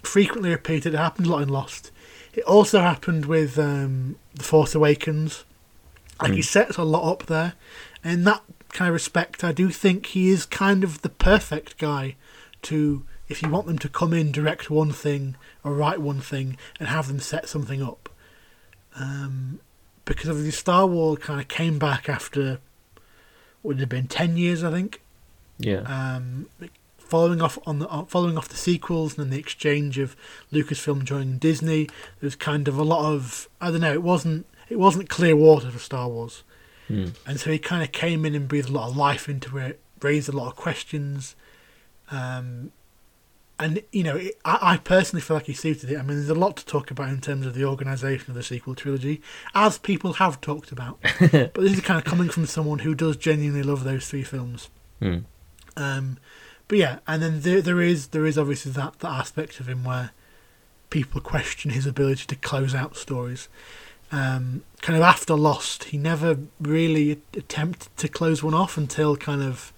[0.02, 0.94] frequently repeated.
[0.94, 1.92] It happened a lot in Lost.
[2.34, 5.46] It also happened with um, The Force Awakens.
[6.22, 7.54] Like he sets a lot up there.
[8.04, 11.78] And in that kind of respect, I do think he is kind of the perfect
[11.78, 12.16] guy
[12.64, 16.58] to, if you want them to come in, direct one thing or write one thing
[16.80, 18.10] and have them set something up.
[18.96, 19.60] Um,
[20.06, 22.60] because of the Star Wars kind of came back after,
[23.62, 25.02] would it have been 10 years, I think?
[25.60, 26.48] Yeah, um,
[26.98, 30.16] following off on the uh, following off the sequels and then the exchange of
[30.52, 33.94] Lucasfilm joining Disney, there was kind of a lot of I don't know.
[33.94, 36.44] It wasn't it wasn't clear water for Star Wars,
[36.90, 37.14] Mm.
[37.26, 39.80] and so he kind of came in and breathed a lot of life into it,
[40.02, 41.36] raised a lot of questions,
[42.12, 42.72] um,
[43.60, 45.98] and you know it, I, I personally feel like he suited it.
[45.98, 48.44] I mean, there's a lot to talk about in terms of the organisation of the
[48.44, 49.22] sequel trilogy,
[49.56, 51.00] as people have talked about.
[51.20, 54.70] but this is kind of coming from someone who does genuinely love those three films.
[55.02, 55.24] Mm.
[55.76, 56.18] Um,
[56.68, 59.84] but yeah, and then there, there is there is obviously that, that aspect of him
[59.84, 60.12] where
[60.90, 63.50] people question his ability to close out stories.
[64.12, 69.42] Um, kind of after Lost, he never really attempted to close one off until kind
[69.42, 69.74] of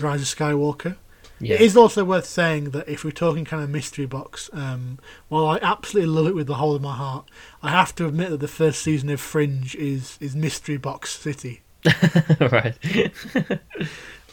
[0.00, 0.96] Rise of Skywalker.
[1.38, 1.54] yeah.
[1.54, 5.46] It is also worth saying that if we're talking kind of mystery box, um, while
[5.46, 7.28] I absolutely love it with the whole of my heart,
[7.62, 11.62] I have to admit that the first season of Fringe is is mystery box city.
[12.40, 12.74] right.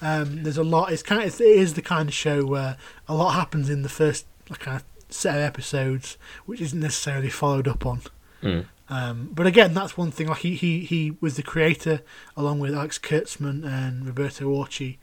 [0.01, 0.91] Um, there's a lot.
[0.91, 3.81] It's kind of it's, it is the kind of show where a lot happens in
[3.81, 4.83] the first like, kind of
[5.13, 8.01] set of episodes, which isn't necessarily followed up on.
[8.41, 8.65] Mm.
[8.89, 10.27] Um, but again, that's one thing.
[10.27, 12.01] Like he, he, he was the creator
[12.35, 14.97] along with Alex Kurtzman and Roberto Orci,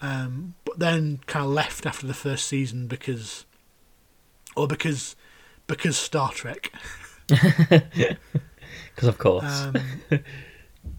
[0.00, 3.44] um, but then kind of left after the first season because,
[4.56, 5.16] or because,
[5.66, 6.72] because Star Trek.
[8.98, 9.44] Because of course.
[9.44, 9.74] Um,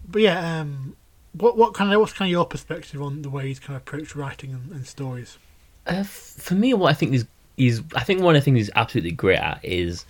[0.08, 0.96] but yeah, um,
[1.32, 3.82] what what kind of what's kind of your perspective on the way he's kind of
[3.82, 5.38] approached writing and, and stories?
[5.86, 8.70] Uh, for me, what I think is is I think one of the things he's
[8.74, 10.04] absolutely great at is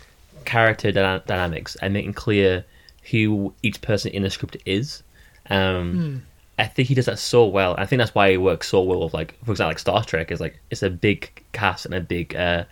[0.45, 2.65] character dyna- dynamics and making clear
[3.11, 5.03] who each person in the script is.
[5.49, 6.23] Um,
[6.59, 7.75] I think he does that so well.
[7.79, 10.31] I think that's why he works so well with like, for example, like Star Trek
[10.31, 12.65] is like it's a big cast and a big uh,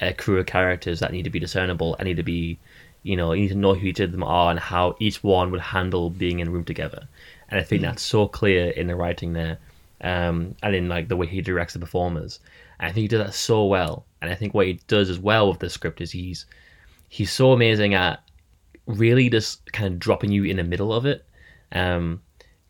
[0.00, 2.58] uh, crew of characters that need to be discernible and need to be,
[3.02, 5.50] you know, you need to know who each of them are and how each one
[5.50, 7.06] would handle being in a room together.
[7.48, 9.58] And I think that's so clear in the writing there,
[10.00, 12.40] um, and in like the way he directs the performers.
[12.78, 14.04] And I think he does that so well.
[14.20, 16.46] And I think what he does as well with the script is he's
[17.08, 18.22] he's so amazing at
[18.86, 21.24] really just kind of dropping you in the middle of it.
[21.72, 22.22] Um,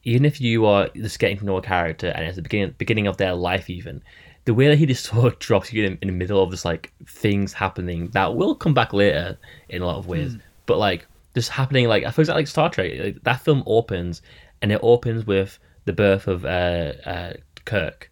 [0.04, 3.06] even if you are just getting to know a character and it's the beginning beginning
[3.06, 4.02] of their life, even
[4.44, 6.64] the way that he just sort of drops you in, in the middle of this
[6.64, 9.36] like things happening that will come back later
[9.68, 10.36] in a lot of ways,
[10.66, 14.22] but like just happening like for example like Star Trek, like, that film opens
[14.62, 17.32] and it opens with the birth of uh, uh,
[17.64, 18.10] Kirk.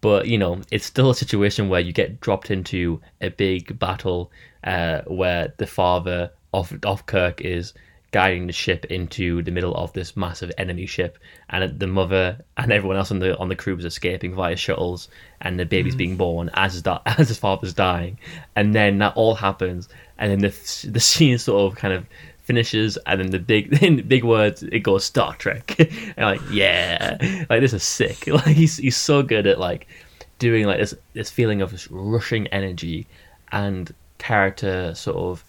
[0.00, 4.30] But you know it's still a situation where you get dropped into a big battle
[4.62, 7.72] uh, where the father of of Kirk is
[8.14, 11.18] guiding the ship into the middle of this massive enemy ship,
[11.50, 15.08] and the mother and everyone else on the on the crew is escaping via shuttles,
[15.40, 18.16] and the baby's being born as his da- as his father's dying,
[18.54, 22.06] and then that all happens, and then the the scene sort of kind of
[22.44, 25.76] finishes and then the big in big words it goes Star Trek.
[26.16, 27.16] And like yeah.
[27.50, 28.26] Like this is sick.
[28.34, 29.88] Like he's he's so good at like
[30.38, 33.06] doing like this this feeling of this rushing energy
[33.52, 35.44] and character sort of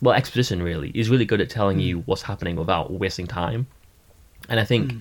[0.00, 0.90] well exposition really.
[0.92, 3.66] He's really good at telling you what's happening without wasting time.
[4.48, 4.94] And I think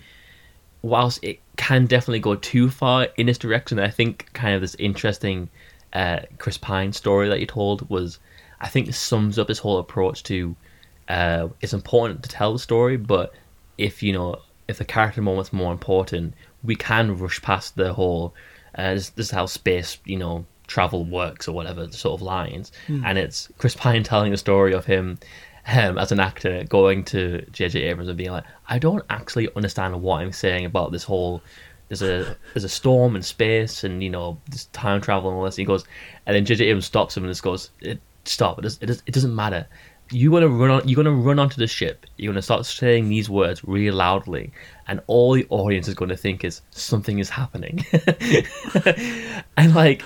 [0.84, 4.76] whilst it can definitely go too far in this direction I think kind of this
[4.76, 5.50] interesting
[5.94, 8.20] uh, Chris Pine story that you told was
[8.62, 10.56] I think sums up this whole approach to
[11.12, 13.34] uh, it's important to tell the story, but
[13.78, 18.34] if you know if the character moment's more important, we can rush past the whole.
[18.76, 22.72] Uh, this, this is how space, you know, travel works or whatever sort of lines,
[23.06, 25.20] and it's Chris Pine telling the story of him.
[25.68, 27.84] Um, as an actor, going to J.J.
[27.84, 31.44] Abrams and being like, "I don't actually understand what I'm saying about this whole
[31.88, 35.44] there's a there's a storm in space and you know this time travel and all
[35.44, 35.56] this.
[35.56, 35.84] And he goes,
[36.26, 38.60] and then JJ Abrams stops him and just goes, it, "Stop!
[38.60, 39.68] It, does, it, does, it doesn't matter.
[40.12, 40.88] You're gonna run on.
[40.88, 42.06] You're gonna run onto the ship.
[42.18, 44.52] You're gonna start saying these words really loudly,
[44.88, 47.86] and all the audience is going to think is something is happening."
[49.58, 50.04] and like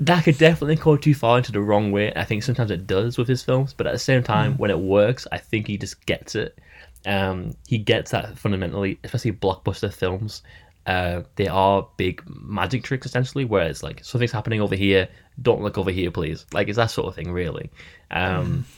[0.00, 2.12] that could definitely go too far into the wrong way.
[2.16, 4.78] I think sometimes it does with his films, but at the same time, when it
[4.78, 6.58] works, I think he just gets it.
[7.06, 10.42] Um, he gets that fundamentally, especially blockbuster films.
[10.86, 15.06] Uh, they are big magic tricks essentially, where it's like something's happening over here,
[15.42, 16.46] don't look over here, please.
[16.52, 17.70] Like it's that sort of thing, really.
[18.10, 18.66] Um,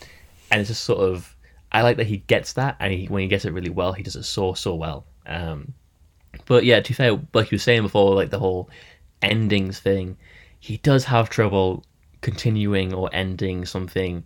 [0.50, 1.34] And it's just sort of,
[1.72, 4.02] I like that he gets that, and he, when he gets it really well, he
[4.02, 5.06] does it so so well.
[5.24, 5.72] Um,
[6.44, 8.68] but yeah, to be fair, like you were saying before, like the whole
[9.22, 10.18] endings thing,
[10.60, 11.86] he does have trouble
[12.20, 14.24] continuing or ending something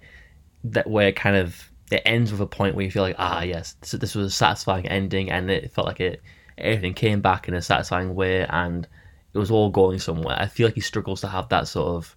[0.65, 3.77] that where kind of it ends with a point where you feel like ah yes
[3.81, 6.21] this, this was a satisfying ending and it felt like it
[6.59, 8.89] everything came back in a satisfying way and
[9.37, 10.37] it was all going somewhere.
[10.39, 12.16] I feel like he struggles to have that sort of.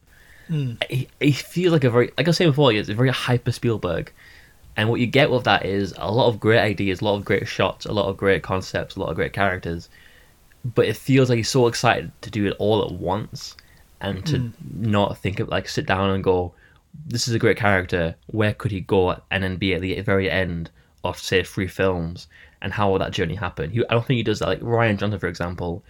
[0.50, 3.52] He, he feels like a very like I was saying before, it's a very hyper
[3.52, 4.12] Spielberg,
[4.76, 7.26] and what you get with that is a lot of great ideas, a lot of
[7.26, 9.90] great shots, a lot of great concepts, a lot of great characters,
[10.64, 13.56] but it feels like he's so excited to do it all at once
[14.02, 14.54] and to mm.
[14.74, 16.54] not think of like sit down and go,
[17.06, 18.16] this is a great character.
[18.28, 20.72] Where could he go and then be at the very end
[21.04, 22.28] of say three films
[22.62, 23.72] and how will that journey happen?
[23.72, 24.48] He, I don't think he does that.
[24.48, 25.84] Like Rian Johnson, for example,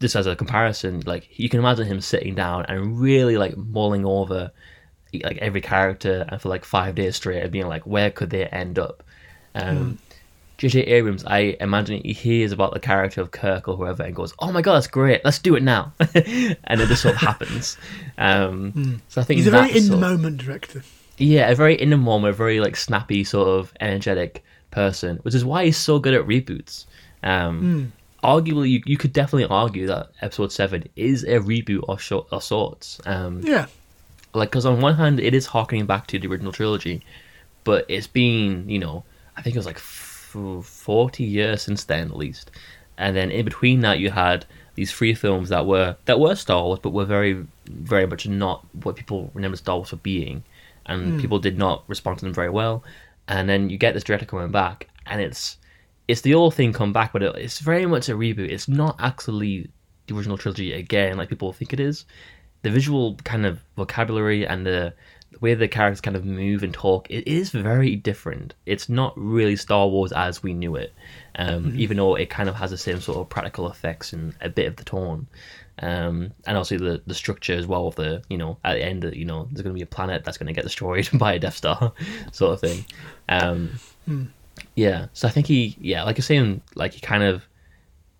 [0.00, 4.04] just as a comparison, like you can imagine him sitting down and really like mulling
[4.04, 4.50] over
[5.24, 8.46] like every character and for like five days straight and being like, where could they
[8.46, 9.02] end up?
[9.54, 9.98] Um,
[10.58, 10.80] J.J.
[10.84, 14.50] Abrams, I imagine he hears about the character of Kirk or whoever and goes, "Oh
[14.52, 15.22] my god, that's great!
[15.22, 17.76] Let's do it now," and it just sort of happens.
[18.16, 20.82] Um, So I think He's a very in the moment director.
[21.18, 25.34] yeah, a very in the moment, a very like snappy, sort of energetic person, which
[25.34, 26.86] is why he's so good at reboots.
[27.22, 27.92] Um,
[28.26, 32.42] Arguably, you, you could definitely argue that Episode Seven is a reboot of, short, of
[32.42, 33.00] sorts.
[33.06, 33.66] Um, Yeah,
[34.34, 37.02] like because on one hand it is harkening back to the original trilogy
[37.64, 39.02] but it's been you know
[39.36, 42.50] i think it was like f- 40 years since then at least.
[42.98, 46.62] And then in between that you had these three films that were that were star
[46.64, 50.44] wars but were very very much not what people remember star wars for being.
[50.86, 52.84] And people did not respond to them very well.
[53.28, 55.56] And then you get this director coming back and it's
[56.08, 58.96] it's the old thing come back but it, it's very much a reboot it's not
[58.98, 59.70] actually
[60.06, 62.04] the original trilogy again like people think it is
[62.62, 64.92] the visual kind of vocabulary and the
[65.32, 68.54] the way the characters kind of move and talk, it is very different.
[68.64, 70.94] It's not really Star Wars as we knew it,
[71.36, 74.48] um, even though it kind of has the same sort of practical effects and a
[74.48, 75.26] bit of the tone.
[75.78, 79.04] Um, and also the the structure as well of the you know at the end
[79.14, 81.38] you know there's going to be a planet that's going to get destroyed by a
[81.38, 81.92] Death Star
[82.32, 82.86] sort of thing.
[83.28, 83.78] Um,
[84.76, 87.48] Yeah, so I think he yeah like you're saying like he kind of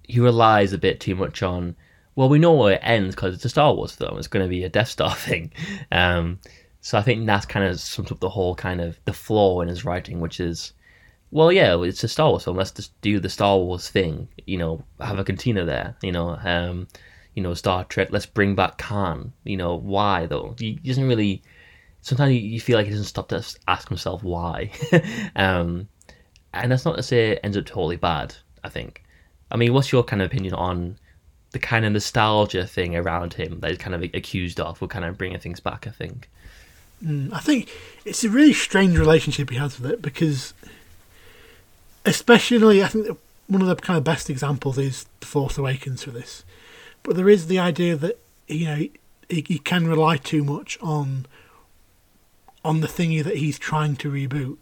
[0.02, 1.76] he relies a bit too much on
[2.14, 4.48] well we know where it ends because it's a Star Wars film it's going to
[4.48, 5.52] be a Death Star thing.
[5.92, 6.40] Um,
[6.80, 9.68] so I think that's kind of sums up the whole kind of the flaw in
[9.68, 10.72] his writing, which is
[11.32, 12.56] well, yeah, it's a Star Wars film.
[12.56, 14.28] Let's just do the Star Wars thing.
[14.46, 15.96] You know, have a cantina there.
[16.00, 16.86] You know, um,
[17.34, 18.08] you know, Star Trek.
[18.12, 19.32] Let's bring back Khan.
[19.44, 20.54] You know, why though?
[20.58, 21.42] He doesn't really.
[22.00, 24.70] Sometimes you- you feel like he doesn't stop to ask himself why.
[25.36, 25.88] um,
[26.62, 28.34] and that's not to say it ends up totally bad.
[28.64, 29.02] I think.
[29.50, 30.98] I mean, what's your kind of opinion on
[31.52, 34.80] the kind of nostalgia thing around him that he's kind of accused of?
[34.80, 35.86] We're kind of bringing things back.
[35.86, 36.28] I think.
[37.04, 37.70] Mm, I think
[38.04, 40.54] it's a really strange relationship he has with it because,
[42.04, 46.10] especially, I think one of the kind of best examples is The Force Awakens for
[46.10, 46.44] this.
[47.02, 48.76] But there is the idea that you know
[49.28, 51.26] he, he can rely too much on
[52.64, 54.56] on the thingy that he's trying to reboot.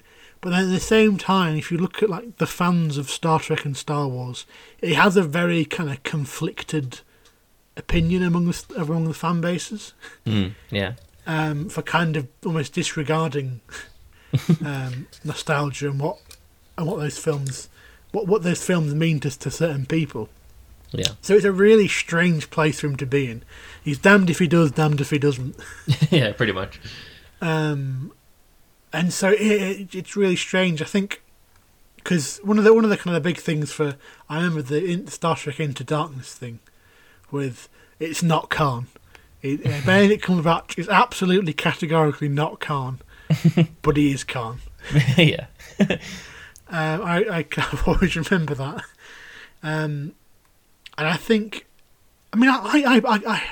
[0.45, 3.40] But then at the same time, if you look at like the fans of Star
[3.40, 4.45] Trek and Star Wars,
[4.82, 7.01] it has a very kind of conflicted
[7.78, 9.95] opinion among the, among the fan bases
[10.26, 10.92] Mm, yeah.
[11.26, 13.62] um, for kind of almost disregarding
[14.64, 16.18] um, nostalgia and what
[16.76, 17.70] and what those films
[18.12, 20.28] what what those films mean to to certain people.
[20.92, 21.12] Yeah.
[21.22, 23.45] So it's a really strange place for him to be in.
[23.82, 25.57] He's damned if he does, damned if he doesn't.
[26.11, 26.32] yeah.
[26.32, 26.78] Pretty much.
[27.40, 28.12] Um,
[28.95, 30.80] and so it, it, it's really strange.
[30.80, 31.22] I think
[31.97, 33.97] because one of the one of the kind of big things for
[34.28, 36.61] I remember the in, Star Trek Into Darkness thing
[37.30, 37.68] with
[37.99, 38.86] it's not Khan.
[39.42, 43.01] It, uh, Benedict Cumberbatch is absolutely categorically not Khan,
[43.82, 44.61] but he is Khan.
[45.16, 45.47] yeah.
[46.66, 48.82] Um, I, I kind of always remember that.
[49.62, 50.14] Um,
[50.97, 51.66] and I think,
[52.32, 53.42] I mean, I, I, I, I,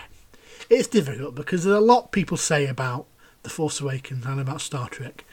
[0.70, 3.07] it's difficult because there's a lot people say about
[3.43, 5.24] The Force Awakens and about Star Trek.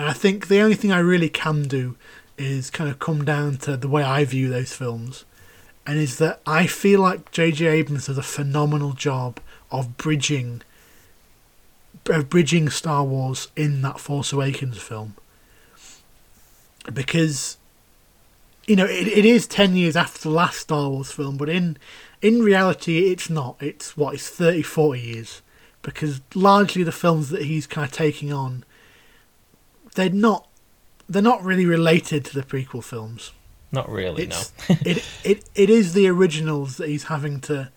[0.00, 1.94] And I think the only thing I really can do
[2.38, 5.26] is kind of come down to the way I view those films.
[5.86, 7.66] And is that I feel like J.J.
[7.66, 9.40] Abrams does a phenomenal job
[9.70, 10.62] of bridging,
[12.08, 15.16] of bridging Star Wars in that Force Awakens film
[16.90, 17.58] because
[18.66, 21.76] you know it, it is 10 years after the last star wars film but in
[22.22, 25.42] in reality it's not it's what it's 30 40 years
[25.82, 28.64] because largely the films that he's kind of taking on
[29.94, 30.46] they're not
[31.08, 33.32] they're not really related to the prequel films
[33.72, 34.24] Not really.
[34.24, 34.76] it's no.
[34.84, 37.70] it, it it is the originals that he's having to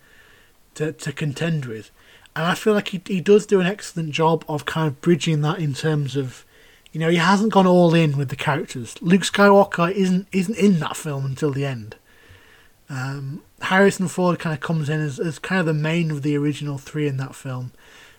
[0.74, 1.90] to to contend with,
[2.34, 5.40] and I feel like he he does do an excellent job of kind of bridging
[5.42, 6.44] that in terms of,
[6.92, 8.96] you know, he hasn't gone all in with the characters.
[9.00, 11.96] Luke Skywalker isn't isn't in that film until the end.
[12.90, 16.36] Um, Harrison Ford kind of comes in as, as kind of the main of the
[16.36, 17.72] original three in that film,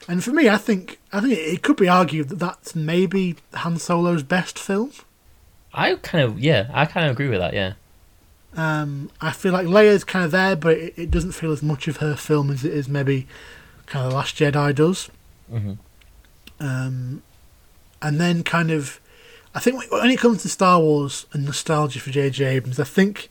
[0.08, 3.78] and for me, I think I think it could be argued that that's maybe Han
[3.78, 4.92] Solo's best film.
[5.74, 6.70] I kind of yeah.
[6.74, 7.54] I kind of agree with that.
[7.54, 7.74] Yeah.
[8.56, 11.88] Um, I feel like Leia's kind of there, but it, it doesn't feel as much
[11.90, 13.28] of her film as it is maybe
[13.86, 15.10] kind of The Last Jedi does.
[15.50, 15.74] hmm
[16.62, 17.22] Um,
[18.02, 19.02] and then kind of,
[19.54, 22.46] I think when- when it comes to Star Wars and nostalgia for J.J.
[22.46, 23.28] Abrams, I think,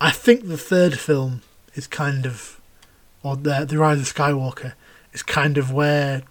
[0.00, 1.42] I think the third film
[1.76, 2.60] is kind of,
[3.22, 4.72] or the the Rise of Skywalker
[5.16, 6.22] is kind of where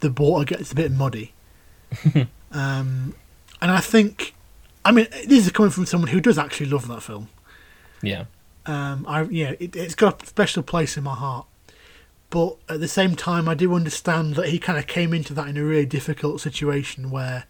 [0.00, 1.34] the water gets a bit muddy.
[2.50, 3.14] um,
[3.60, 4.34] and I think,
[4.86, 7.28] I mean, this is coming from someone who does actually love that film.
[8.00, 8.24] Yeah.
[8.64, 11.46] Um, I yeah, it, it's got a special place in my heart.
[12.30, 15.48] But at the same time, I do understand that he kind of came into that
[15.48, 17.44] in a really difficult situation where,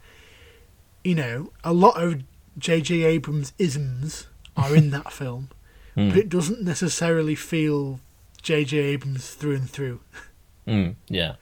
[1.04, 2.24] you know, a lot of
[2.58, 3.02] J.J.
[3.04, 4.26] Abrams' isms
[4.56, 5.50] are in that film,
[5.94, 8.00] but it doesn't necessarily feel
[8.42, 8.76] J.J.
[8.76, 10.00] Abrams through and through,
[10.66, 11.34] Mm, yeah.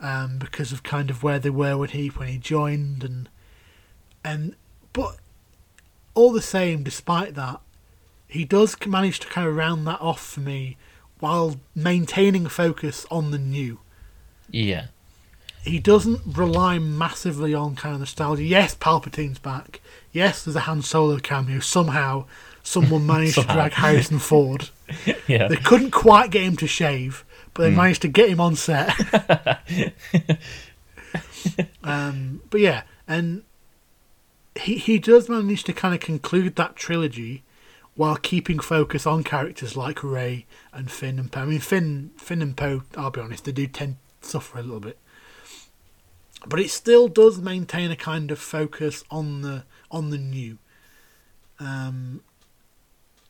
[0.00, 3.28] um, because of kind of where they were when he when he joined and
[4.22, 4.54] and
[4.92, 5.16] but
[6.14, 7.60] all the same, despite that,
[8.28, 10.76] he does manage to kind of round that off for me
[11.20, 13.78] while maintaining focus on the new.
[14.50, 14.86] Yeah.
[15.62, 18.42] He doesn't rely massively on kind of nostalgia.
[18.42, 19.80] Yes, Palpatine's back.
[20.12, 21.60] Yes, there's a Han Solo cameo.
[21.60, 22.24] Somehow,
[22.62, 24.70] someone managed to drag Harrison Ford.
[25.28, 25.46] Yeah.
[25.46, 27.24] They couldn't quite get him to shave,
[27.54, 28.90] but they managed to get him on set.
[31.84, 33.42] um, but yeah, and
[34.56, 37.42] he he does manage to kind of conclude that trilogy
[37.94, 41.42] while keeping focus on characters like Rey and Finn and Poe.
[41.42, 42.82] I mean, Finn, Finn and Poe.
[42.96, 44.98] I'll be honest, they do tend to suffer a little bit.
[46.46, 50.58] but it still does maintain a kind of focus on the on the new.
[51.58, 52.22] Um,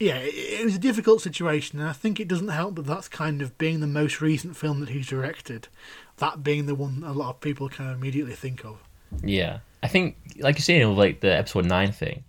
[0.01, 3.42] yeah, it, was a difficult situation, and I think it doesn't help that that's kind
[3.42, 5.68] of being the most recent film that he's directed,
[6.16, 8.78] that being the one a lot of people kind of immediately think of.
[9.22, 12.24] Yeah, I think, like you're saying, like the episode nine thing,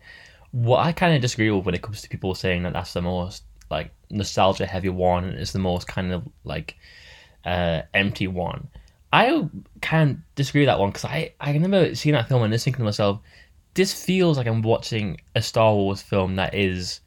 [0.51, 3.01] what I kind of disagree with when it comes to people saying that that's the
[3.01, 6.76] most like nostalgia heavy one and it's the most kind of like
[7.45, 8.67] uh, empty one.
[9.13, 9.49] I of
[10.36, 12.84] disagree with that one because I I remember seeing that film and just thinking to
[12.84, 13.22] myself,
[13.76, 16.99] this feels like I'm watching a Star Wars film that is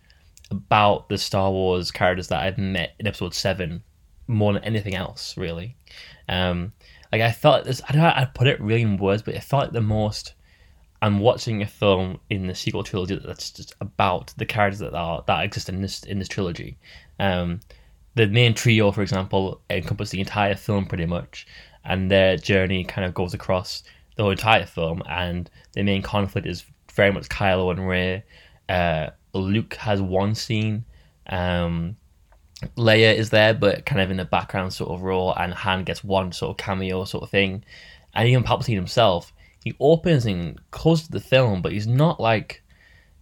[0.51, 3.83] about the Star Wars characters that I've met in Episode Seven
[4.27, 5.77] more than anything else, really.
[6.29, 6.73] Um,
[7.13, 7.81] like I felt this.
[7.89, 9.81] I don't know how to put it really in words, but it felt like the
[9.81, 10.35] most.
[11.03, 15.23] I'm watching a film in the sequel trilogy that's just about the characters that are
[15.27, 16.79] that exist in this in this trilogy.
[17.21, 17.61] Um,
[18.15, 21.47] the main trio, for example, encompass the entire film pretty much,
[21.85, 23.83] and their journey kind of goes across
[24.17, 25.03] the whole entire film.
[25.09, 28.25] And the main conflict is very much Kylo and Rey.
[28.69, 30.85] Uh, Luke has one scene.
[31.27, 31.97] Um,
[32.77, 36.05] Leia is there, but kind of in the background sort of role, and Han gets
[36.05, 37.65] one sort of cameo sort of thing.
[38.15, 39.33] And even Palpatine himself,
[39.65, 42.63] he opens and closes the film, but he's not like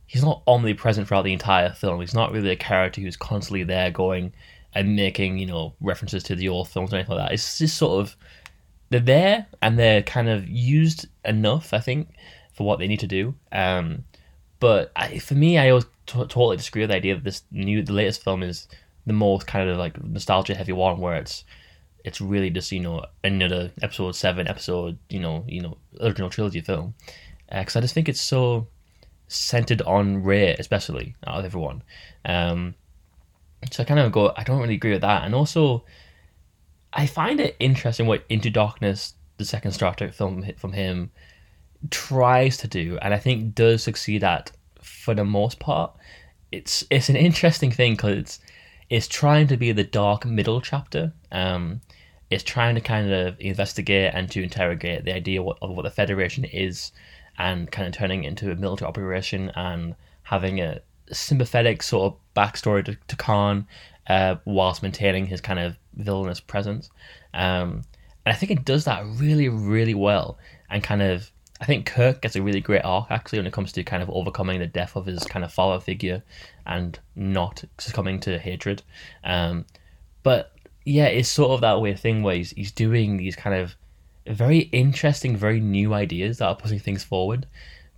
[0.06, 2.00] he's not omnipresent throughout the entire film.
[2.00, 4.32] He's not really a character who's constantly there going
[4.74, 7.34] and making, you know, references to the old films or anything like that.
[7.34, 8.16] It's just sort of
[8.90, 12.08] they're there and they're kind of used enough, I think,
[12.52, 13.34] for what they need to do.
[13.50, 14.04] Um,
[14.62, 17.82] but I, for me, I always t- totally disagree with the idea that this new,
[17.82, 18.68] the latest film is
[19.04, 21.42] the most kind of like nostalgia heavy one, where it's
[22.04, 26.60] it's really just you know another episode seven episode you know you know original trilogy
[26.60, 26.94] film.
[27.50, 28.68] Because uh, I just think it's so
[29.26, 31.82] centered on Rey especially out of everyone.
[32.24, 32.76] Um,
[33.68, 35.24] so I kind of go I don't really agree with that.
[35.24, 35.84] And also
[36.92, 41.10] I find it interesting what Into Darkness the second Star Trek film hit from him
[41.90, 45.92] tries to do and I think does succeed at for the most part
[46.50, 48.40] it's it's an interesting thing because it's
[48.90, 51.80] it's trying to be the dark middle chapter um,
[52.32, 56.44] it's trying to kind of investigate and to interrogate the idea of what the Federation
[56.44, 56.92] is
[57.38, 60.80] and kind of turning it into a military operation and having a
[61.10, 63.66] sympathetic sort of backstory to, to Khan
[64.06, 66.90] uh, whilst maintaining his kind of villainous presence.
[67.34, 67.82] Um,
[68.24, 70.38] and I think it does that really, really well.
[70.70, 71.30] And kind of,
[71.62, 74.10] I think Kirk gets a really great arc actually when it comes to kind of
[74.10, 76.24] overcoming the death of his kind of father figure
[76.66, 78.82] and not succumbing to hatred.
[79.22, 79.66] Um,
[80.24, 83.76] but yeah, it's sort of that weird thing where he's, he's doing these kind of
[84.26, 87.46] very interesting, very new ideas that are pushing things forward.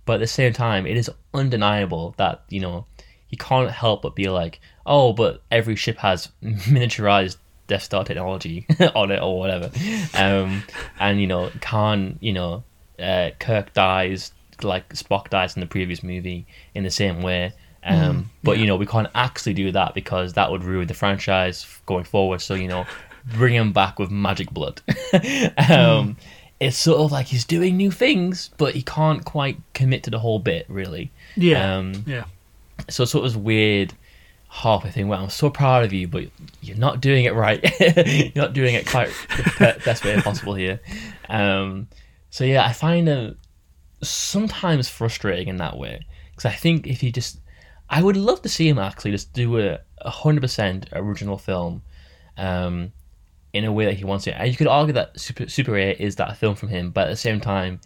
[0.05, 2.85] But at the same time, it is undeniable that, you know,
[3.25, 8.67] he can't help but be like, oh, but every ship has miniaturized Death Star technology
[8.93, 9.71] on it or whatever.
[10.13, 10.61] Um,
[10.99, 12.63] and, you know, Khan, you know,
[12.99, 14.31] uh, Kirk dies
[14.63, 17.53] like Spock dies in the previous movie in the same way.
[17.83, 18.61] Um, mm, but yeah.
[18.61, 22.41] you know we can't actually do that because that would ruin the franchise going forward.
[22.41, 22.85] So you know,
[23.33, 24.81] bring him back with magic blood.
[25.13, 26.15] um, mm.
[26.59, 30.19] It's sort of like he's doing new things, but he can't quite commit to the
[30.19, 31.11] whole bit really.
[31.35, 31.77] Yeah.
[31.77, 32.25] Um, yeah.
[32.89, 33.93] So it's sort of weird
[34.55, 36.23] half halfway thing where I'm so proud of you, but
[36.61, 37.61] you're not doing it right.
[37.79, 39.09] you're not doing it quite
[39.59, 40.79] the best way possible here.
[41.29, 41.87] Um,
[42.35, 43.37] so yeah, I find it
[44.01, 47.39] sometimes frustrating in that way because I think if you just
[47.89, 49.79] I would love to see him actually just do a
[50.09, 51.81] hundred percent original film,
[52.35, 52.91] um,
[53.53, 54.35] in a way that he wants it.
[54.37, 57.11] And you could argue that Super Super 8 is that film from him, but at
[57.11, 57.79] the same time,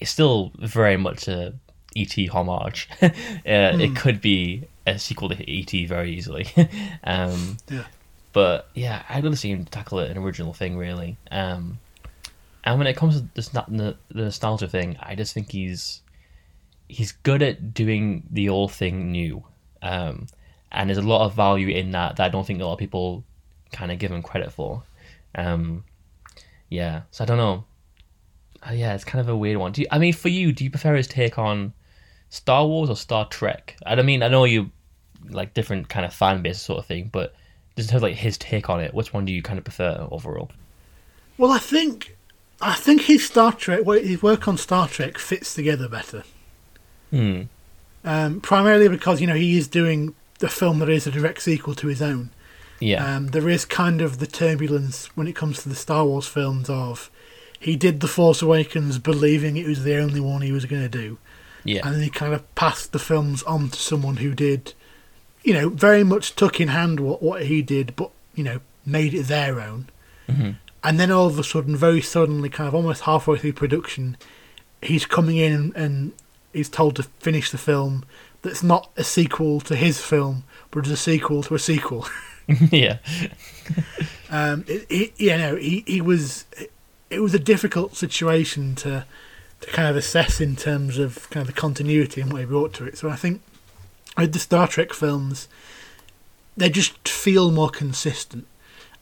[0.00, 1.54] it's still very much a
[1.96, 2.88] ET homage.
[3.02, 3.80] uh, mm.
[3.80, 3.94] It hmm.
[3.94, 6.48] could be a sequel to ET very easily.
[7.04, 7.84] um, yeah.
[8.32, 11.18] But yeah, I'd love to see him tackle it an original thing really.
[11.30, 11.78] Um,
[12.64, 16.02] and when it comes to this, the, the nostalgia thing, I just think he's
[16.88, 19.44] he's good at doing the old thing new.
[19.80, 20.26] Um,
[20.70, 22.78] and there's a lot of value in that that I don't think a lot of
[22.78, 23.24] people
[23.72, 24.82] kind of give him credit for.
[25.34, 25.84] Um,
[26.68, 27.64] yeah, so I don't know.
[28.66, 29.72] Uh, yeah, it's kind of a weird one.
[29.76, 31.72] You, I mean, for you, do you prefer his take on
[32.30, 33.76] Star Wars or Star Trek?
[33.84, 34.70] I don't mean, I know you
[35.28, 37.34] like different kind of fan base sort of thing, but
[37.76, 40.06] just in terms like his take on it, which one do you kind of prefer
[40.10, 40.50] overall?
[41.38, 42.16] Well, I think
[42.62, 46.22] I think his Star Trek, his work on Star Trek fits together better.
[47.10, 47.42] Hmm.
[48.04, 51.74] Um, primarily because you know he is doing the film that is a direct sequel
[51.76, 52.30] to his own.
[52.80, 53.16] Yeah.
[53.16, 56.68] Um, there is kind of the turbulence when it comes to the Star Wars films
[56.68, 57.10] of
[57.58, 60.88] he did the Force Awakens believing it was the only one he was going to
[60.88, 61.18] do.
[61.64, 61.86] Yeah.
[61.86, 64.74] And then he kind of passed the films on to someone who did,
[65.44, 69.14] you know, very much took in hand what, what he did, but, you know, made
[69.14, 69.88] it their own.
[70.28, 70.50] Mm-hmm.
[70.84, 74.16] and then all of a sudden, very suddenly, kind of almost halfway through production,
[74.80, 76.12] he's coming in and, and
[76.52, 78.04] he's told to finish the film
[78.42, 82.06] that's not a sequel to his film, but is a sequel to a sequel.
[82.70, 82.98] yeah.
[84.30, 86.44] um, it, it, you know, he, he was.
[87.10, 89.04] It was a difficult situation to
[89.60, 92.72] to kind of assess in terms of kind of the continuity and what he brought
[92.74, 92.98] to it.
[92.98, 93.42] So I think
[94.16, 95.46] with the Star Trek films,
[96.56, 98.46] they just feel more consistent.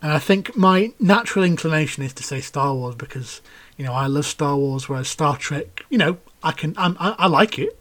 [0.02, 3.42] And I think my natural inclination is to say Star Wars because
[3.76, 7.14] you know I love Star Wars, whereas Star Trek, you know, I can I'm, I,
[7.18, 7.78] I like it.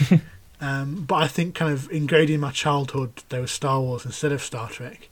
[0.60, 4.32] um, but I think kind of ingrained in my childhood there was Star Wars instead
[4.32, 5.08] of Star Trek.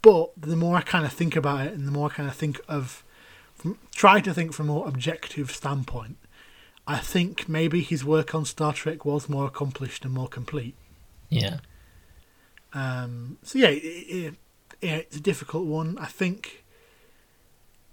[0.00, 2.36] But the more I kind of think about it, and the more I kind of
[2.36, 3.02] think of,
[3.54, 6.18] from, try to think from a more objective standpoint,
[6.86, 10.74] I think maybe his work on Star Trek was more accomplished and more complete.
[11.30, 11.60] Yeah.
[12.74, 14.34] Um, so yeah, it, it,
[14.80, 15.98] yeah, it's a difficult one.
[15.98, 16.64] I think.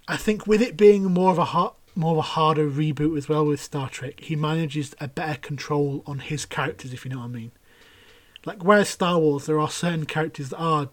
[0.08, 3.28] I think with it being more of a hard, more of a harder reboot as
[3.28, 7.18] well with Star Trek, he manages a better control on his characters, if you know
[7.18, 7.52] what I mean.
[8.44, 10.88] Like whereas Star Wars, there are certain characters that are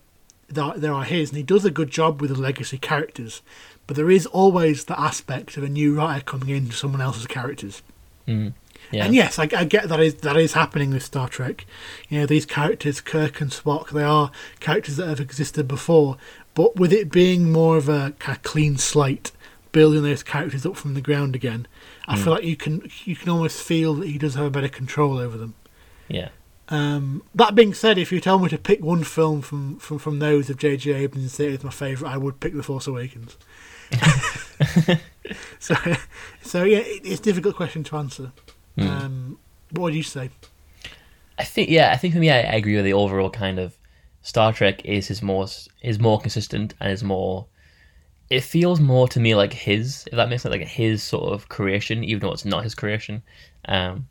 [0.50, 3.42] that there are his, and he does a good job with the legacy characters.
[3.88, 7.28] But there is always the aspect of a new writer coming in to someone else's
[7.28, 7.82] characters.
[8.28, 8.54] Mm.
[8.92, 9.06] Yeah.
[9.06, 11.66] And yes, I, I, get that is that is happening with Star Trek.
[12.10, 16.18] You know, these characters, Kirk and Spock, they are characters that have existed before.
[16.56, 19.32] But with it being more of a kind of clean slate,
[19.72, 21.68] building those characters up from the ground again,
[22.08, 22.24] I mm.
[22.24, 25.20] feel like you can you can almost feel that he does have a better control
[25.20, 25.54] over them.
[26.08, 26.30] Yeah.
[26.70, 30.20] Um, that being said, if you tell me to pick one film from, from, from
[30.20, 30.94] those of J.J.
[30.94, 33.38] Abrams and say it's my favourite, I would pick The Force Awakens.
[35.60, 35.76] so,
[36.44, 38.32] so yeah, it, it's a difficult question to answer.
[38.78, 38.88] Mm.
[38.88, 39.40] Um,
[39.72, 40.30] what would you say?
[41.38, 43.78] I think yeah, I think for me, I, I, agree with the overall kind of
[44.22, 47.46] Star Trek is his most is more consistent and is more.
[48.30, 51.50] It feels more to me like his, if that makes sense, like his sort of
[51.50, 53.24] creation, even though it's not his creation.
[53.66, 54.08] Um,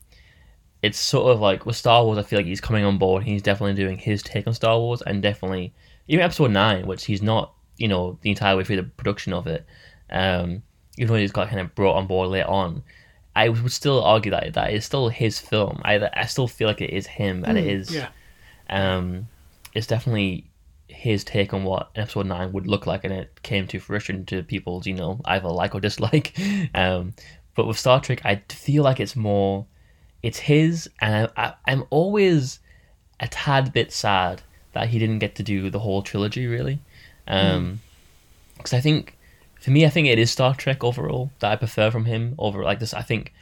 [0.83, 2.19] it's sort of like with Star Wars.
[2.19, 3.23] I feel like he's coming on board.
[3.23, 5.73] He's definitely doing his take on Star Wars, and definitely
[6.09, 9.47] even Episode Nine, which he's not, you know, the entire way through the production of
[9.47, 9.67] it.
[10.11, 10.63] Um,
[10.97, 12.83] even though he's got kind of brought on board later on,
[13.39, 15.81] I would still argue that that is still his film.
[15.85, 17.95] I I still feel like it is him, and mm, it is.
[17.95, 18.09] Yeah.
[18.69, 19.29] Um,
[19.75, 20.51] it's definitely
[20.89, 24.43] his take on what episode nine would look like, and it came to fruition to
[24.43, 26.37] people's, you know, either like or dislike.
[26.75, 27.15] Um,
[27.55, 29.67] but with Star Trek, I feel like it's more,
[30.23, 32.61] it's his, and I, I, am always
[33.19, 36.79] a tad bit sad that he didn't get to do the whole trilogy, really.
[37.25, 37.81] Because um,
[38.65, 38.75] mm.
[38.75, 39.18] I think
[39.69, 42.65] for me, I think it is Star Trek overall that I prefer from him over
[42.65, 42.95] like this.
[42.95, 43.35] I think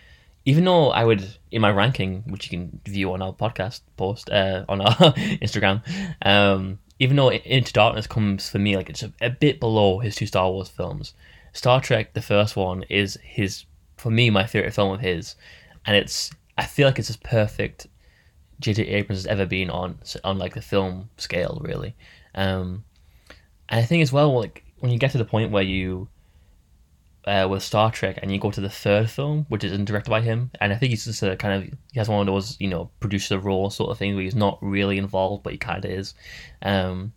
[0.45, 4.29] even though I would in my ranking, which you can view on our podcast post
[4.31, 4.89] uh, on our
[5.41, 5.83] Instagram,
[6.23, 10.17] um, even though Into Darkness comes for me like it's a, a, bit below his
[10.17, 11.15] two Star Wars films.
[11.53, 13.65] Star Trek, the first one, is his
[13.97, 15.37] for me my favorite film of his,
[15.87, 17.87] and it's I feel like it's as perfect
[18.59, 18.83] J.J.
[18.83, 21.95] Abrams has ever been on on like the film scale really,
[22.35, 22.83] um,
[23.69, 26.09] and I think as well like when you get to the point where you
[27.27, 30.21] uh, with Star Trek and you go to the third film, which isn't directed by
[30.21, 32.69] him, and I think he's just a kind of he has one of those you
[32.69, 35.91] know producer role sort of things where he's not really involved, but he kind of
[35.91, 36.15] is.
[36.63, 37.13] Um,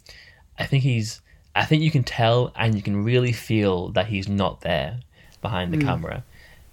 [0.57, 1.21] I think he's.
[1.55, 4.99] I think you can tell and you can really feel that he's not there
[5.41, 5.83] behind the mm.
[5.83, 6.23] camera,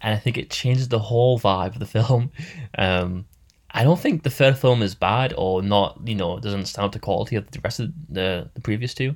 [0.00, 2.30] and I think it changes the whole vibe of the film.
[2.78, 3.26] Um,
[3.70, 6.00] I don't think the third film is bad or not.
[6.06, 9.14] You know, doesn't stand up to quality of the rest of the the previous two,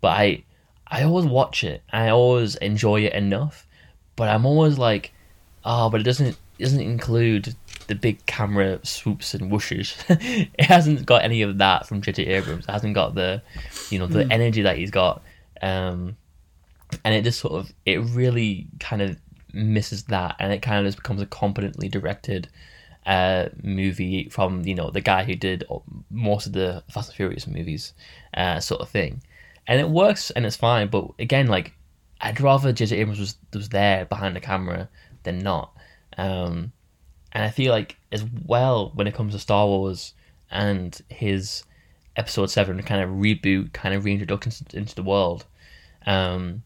[0.00, 0.42] but I
[0.90, 1.82] I always watch it.
[1.92, 3.66] I always enjoy it enough,
[4.16, 5.12] but I'm always like,
[5.64, 7.54] oh, but it doesn't it doesn't include
[7.86, 9.94] the big camera swoops and whooshes.
[10.58, 12.26] it hasn't got any of that from J.J.
[12.26, 12.64] Abrams.
[12.66, 13.42] It hasn't got the,
[13.88, 14.30] you know, the mm.
[14.30, 15.22] energy that he's got,
[15.62, 16.16] um,
[17.04, 19.16] and it just sort of it really kind of
[19.52, 22.48] misses that, and it kind of just becomes a competently directed
[23.06, 25.64] uh, movie from you know the guy who did
[26.10, 27.94] most of the Fast and Furious movies,
[28.34, 29.22] uh, sort of thing
[29.70, 30.88] and it works and it's fine.
[30.88, 31.72] But again, like
[32.20, 32.96] I'd rather J.J.
[32.96, 34.88] Abrams was was there behind the camera
[35.22, 35.72] than not.
[36.18, 36.72] Um,
[37.32, 40.12] and I feel like as well when it comes to Star Wars
[40.50, 41.62] and his
[42.16, 45.46] Episode Seven kind of reboot, kind of reintroduction into the world.
[46.04, 46.64] Um,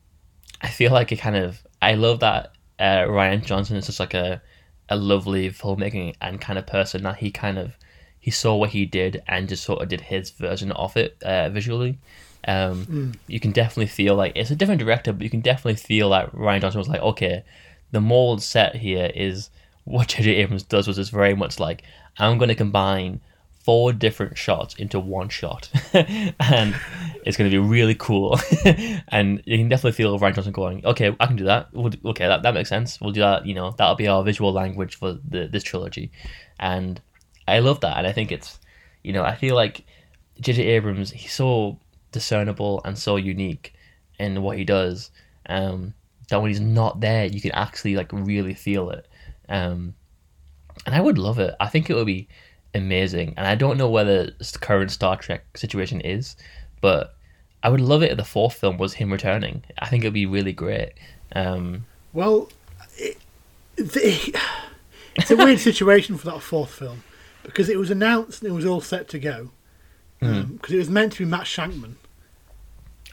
[0.62, 4.14] I feel like it kind of I love that uh, Rian Johnson is just like
[4.14, 4.40] a
[4.88, 7.76] a lovely filmmaking and kind of person that he kind of
[8.18, 11.50] he saw what he did and just sort of did his version of it uh,
[11.50, 11.98] visually.
[12.46, 13.16] Um, mm.
[13.26, 16.32] You can definitely feel like it's a different director, but you can definitely feel that
[16.32, 17.44] Rian Johnson was like, okay,
[17.90, 19.50] the mold set here is
[19.84, 20.30] what J.J.
[20.36, 21.82] Abrams does was just very much like
[22.18, 23.20] I'm going to combine
[23.64, 26.74] four different shots into one shot, and
[27.24, 28.38] It's going to be really cool,
[29.08, 31.72] and you can definitely feel Rian Johnson going, "Okay, I can do that.
[31.72, 33.00] We'll, okay, that, that makes sense.
[33.00, 33.46] We'll do that.
[33.46, 36.10] You know, that'll be our visual language for the this trilogy."
[36.60, 37.00] And
[37.48, 38.58] I love that, and I think it's,
[39.02, 39.84] you know, I feel like
[40.38, 40.62] J.J.
[40.64, 41.78] Abrams he's so
[42.14, 43.74] discernible and so unique
[44.18, 45.10] in what he does,
[45.46, 45.92] um,
[46.28, 49.06] that when he's not there, you can actually like really feel it.
[49.48, 49.94] Um,
[50.86, 51.54] and I would love it.
[51.60, 52.28] I think it would be
[52.74, 53.34] amazing.
[53.36, 56.36] And I don't know whether the current Star Trek situation is,
[56.80, 57.14] but
[57.62, 59.64] I would love it if the fourth film was him returning.
[59.78, 60.92] I think it'd be really great.
[61.34, 62.48] Um, Well,
[62.96, 63.18] it,
[63.76, 64.34] the,
[65.16, 67.02] it's a weird situation for that fourth film
[67.42, 69.50] because it was announced and it was all set to go
[70.20, 71.96] because it was meant to be Matt Shakman,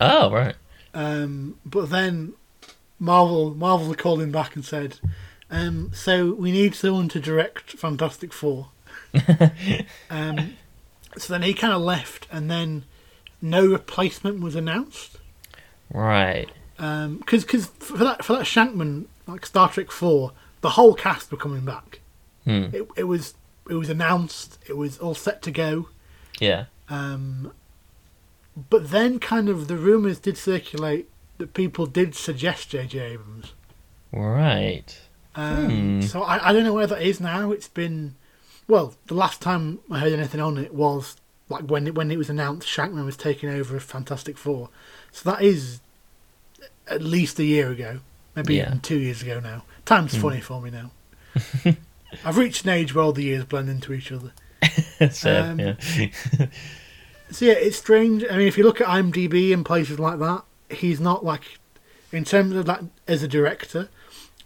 [0.01, 0.55] oh right,
[0.93, 2.33] um, but then
[2.99, 4.99] Marvel Marvel called him back and said,
[5.49, 8.69] um, "So we need someone to direct Fantastic Four.
[10.09, 10.53] um,
[11.17, 12.85] so then he kind of left, and then
[13.41, 15.17] no replacement was announced.
[15.93, 20.31] right, because because for that for that Shakman like Star Trek Four,
[20.61, 21.99] the whole cast were coming back.
[22.43, 22.67] Hmm.
[22.73, 23.35] It it was
[23.69, 24.57] it was announced.
[24.67, 25.89] It was all set to go.
[26.39, 27.53] yeah, Um,
[28.69, 32.99] but then, kind of, the rumors did circulate that people did suggest J.J.
[32.99, 33.53] Abrams.
[34.11, 34.99] right,
[35.35, 36.01] Um, Hmm.
[36.01, 37.51] So I, I don't know where that is now.
[37.51, 38.15] It's been
[38.67, 38.93] well.
[39.07, 41.15] The last time I heard anything on it was
[41.49, 44.69] like when it, when it was announced Shakman was taking over Fantastic Four.
[45.11, 45.79] So that is
[46.87, 47.99] at least a year ago,
[48.35, 48.67] maybe Yeah.
[48.67, 49.63] even two years ago now.
[49.85, 50.91] Time's funny for me now.
[52.25, 54.33] I've reached an age where all the years blend into each other.
[55.11, 55.75] so Um, yeah,
[57.31, 58.23] So yeah, it's strange.
[58.29, 61.59] I mean, if you look at IMDb and places like that, he's not like
[62.11, 63.89] in terms of that as a director.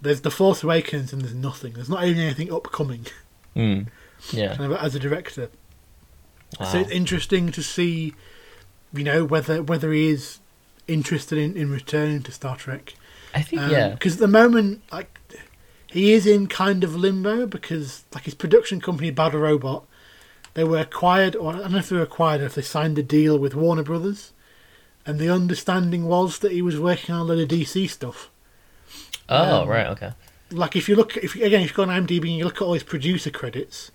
[0.02, 1.74] There's The Force Awakens and there's nothing.
[1.74, 3.08] There's not even anything upcoming
[3.56, 3.84] Hmm.
[4.32, 4.56] yeah.
[4.56, 5.50] kind of as a director.
[6.60, 6.68] Wow.
[6.68, 8.14] So it's interesting to see,
[8.94, 10.40] you know, whether whether he is
[10.88, 12.94] interested in, in returning to Star Trek.
[13.34, 15.20] I think yeah, Because at the moment, like,
[15.90, 19.86] he is in kind of limbo because, like, his production company, Bad Robot,
[20.56, 22.98] they were acquired, or I don't know if they were acquired or if they signed
[22.98, 24.34] a deal with Warner Brothers,
[25.06, 28.30] and the understanding was that he was working on a lot of DC stuff.
[29.30, 30.12] oh um, right, okay,
[30.52, 32.62] Like, if you look, if again, if you go on IMDb and you look at
[32.66, 33.92] all his producer credits,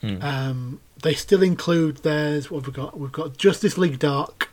[0.00, 0.22] Hmm.
[0.22, 2.98] um, they still include there's what we've got.
[2.98, 4.48] We've got Justice League Dark,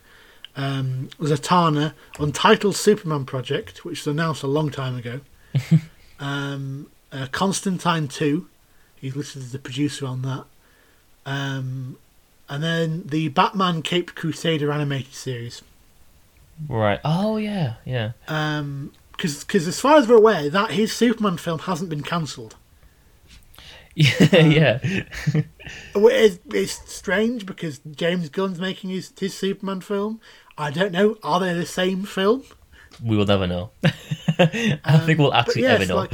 [0.56, 5.20] um, Zatanna, Untitled Superman Project, which was announced a long time ago.
[6.18, 8.48] um, uh, Constantine 2,
[8.96, 10.44] he's listed as the producer on that.
[11.26, 11.98] Um,
[12.48, 15.60] and then the Batman Caped Crusader animated series.
[16.68, 17.00] right.
[17.04, 18.12] Oh yeah, yeah.
[18.28, 22.56] Um, Because cause as far as we're aware, that his Superman film hasn't been cancelled.
[23.98, 24.78] Yeah, yeah.
[25.94, 30.20] It's, it's strange because James Gunn's making his, his Superman film.
[30.58, 32.44] I don't know, are they the same film?
[33.02, 33.70] we will never know.
[34.38, 35.96] I don't think we'll actually yeah, ever know.
[35.96, 36.12] like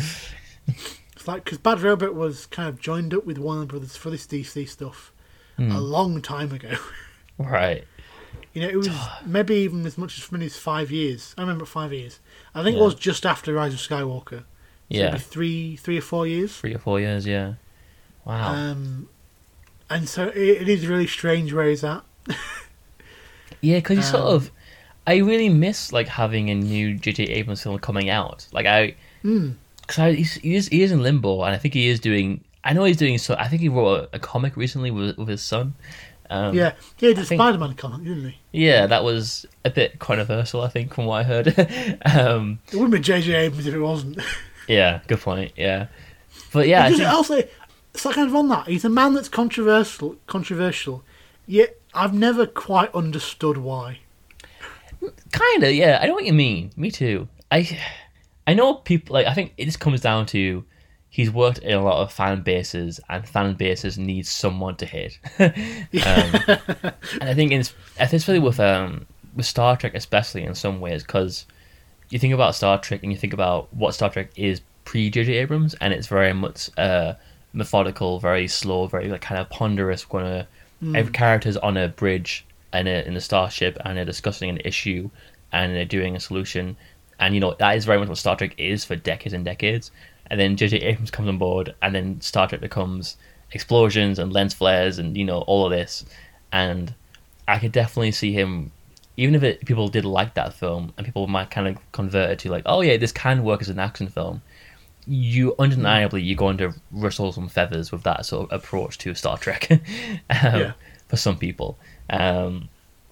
[1.23, 4.27] it's like because Bad Robot was kind of joined up with Warner Brothers for this
[4.27, 5.13] DC stuff
[5.57, 5.71] Hmm.
[5.71, 6.73] a long time ago.
[7.39, 7.85] Right.
[8.53, 8.89] You know, it was
[9.25, 11.35] maybe even as much as many as five years.
[11.39, 12.21] I remember five years.
[12.55, 12.83] I think Yeah.
[12.83, 14.41] it was just after Rise of Skywalker.
[14.41, 14.45] So
[14.89, 15.07] Yeah.
[15.07, 16.57] maybe three, three or four years.
[16.57, 17.27] Three or four years.
[17.27, 17.55] Yeah.
[18.25, 18.53] Wow.
[18.53, 19.09] Um,
[19.91, 22.03] and so it, it is really strange where he's at.
[23.61, 24.51] Yeah, because you sort Um, of,
[25.07, 27.25] I really miss like having a new J.J.
[27.25, 28.47] Abrams film coming out.
[28.53, 28.95] Like I,
[29.25, 29.55] Mm.
[29.87, 32.43] Because he's, he is he is in limbo, and I think he is doing.
[32.65, 33.35] I know he's doing so.
[33.39, 35.75] I think he wrote a, a comic recently with with his son.
[36.31, 38.39] Um, yeah, he did I a think- Spider-Man comic, didn't he?
[38.53, 40.63] yeah, that was a bit controversial.
[40.63, 41.49] I think from what I heard.
[42.07, 43.35] um, It wouldn't be J.J.
[43.35, 44.19] Abrams if it wasn't.
[44.69, 45.53] yeah, good point.
[45.57, 45.89] Yeah,
[46.53, 47.35] but yeah, I Because think, also,
[47.93, 48.67] it's like kind of on that.
[48.69, 51.05] He's a man that's controversial, controversial.
[51.47, 53.99] Yet I've never quite understood why.
[55.33, 55.73] kind of.
[55.75, 56.71] Yeah, I know what you mean.
[56.77, 57.29] Me too.
[57.51, 57.79] I,
[58.47, 59.27] I know people like.
[59.27, 60.65] I think it just comes down to.
[61.09, 65.19] He's worked in a lot of fan bases, and fan bases need someone to hit.
[65.39, 65.51] um,
[67.21, 71.47] and I think it's especially with um with Star Trek, especially in some ways, because
[72.11, 75.33] you think about Star Trek and you think about what Star Trek is pre J.J.
[75.35, 77.15] Abrams, and it's very much uh,
[77.53, 80.05] methodical, very slow, very like kind of ponderous.
[80.05, 80.47] Going to
[80.95, 85.11] every character's on a bridge and a, in a starship, and they're discussing an issue,
[85.53, 86.77] and they're doing a solution,
[87.23, 89.91] and you know that is very much what Star Trek is for decades and decades.
[90.29, 90.79] And then J.J.
[90.79, 93.17] Abrams comes on board, and then Star Trek becomes
[93.53, 96.05] explosions and lens flares, and you know all of this,
[96.53, 96.95] and
[97.47, 98.71] I could definitely see him,
[99.17, 102.39] even if it, people did like that film and people might kind of convert it
[102.41, 104.41] to like, oh yeah, this can work as an action film.
[105.07, 109.37] You undeniably you're going to rustle some feathers with that sort of approach to Star
[109.37, 109.79] Trek, um,
[110.31, 110.73] Yeah.
[111.09, 111.77] for some people.
[112.09, 112.69] Um,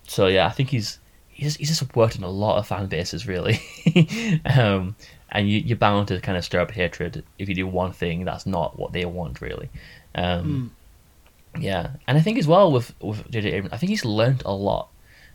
[0.06, 1.00] so yeah, I think he's
[1.40, 3.60] he's, he's just worked in a lot of fan bases really
[4.44, 4.94] um,
[5.30, 8.24] and you, you're bound to kind of stir up hatred if you do one thing
[8.24, 9.68] that's not what they want really
[10.14, 10.70] um,
[11.58, 14.52] yeah and i think as well with with jj abrams i think he's learned a
[14.52, 14.88] lot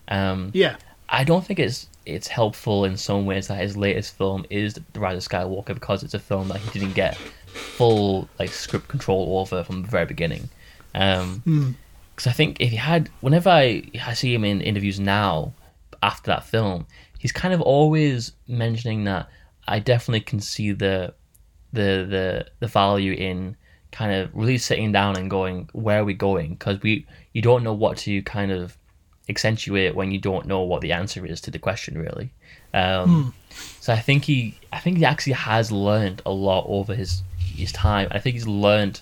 [0.08, 0.76] um, Yeah.
[1.10, 5.00] I don't think it's it's helpful in some ways that his latest film is The
[5.00, 9.40] Rise of Skywalker because it's a film that he didn't get full like script control
[9.40, 10.50] over from the very beginning.
[10.96, 11.76] Um, Mm.
[12.16, 15.54] because I think if he had, whenever I, I see him in interviews now
[16.06, 16.86] after that film,
[17.18, 19.28] he's kind of always mentioning that
[19.68, 21.14] I definitely can see the
[21.74, 23.58] the the the value in
[23.92, 26.50] kind of really sitting down and going where are we going?
[26.56, 28.78] Because we you don't know what to kind of
[29.28, 32.32] accentuate when you don't know what the answer is to the question really.
[32.74, 33.34] Um,
[33.80, 37.24] so i think he i think he actually has learned a lot over his
[37.56, 38.08] his time.
[38.12, 39.02] I think he's learned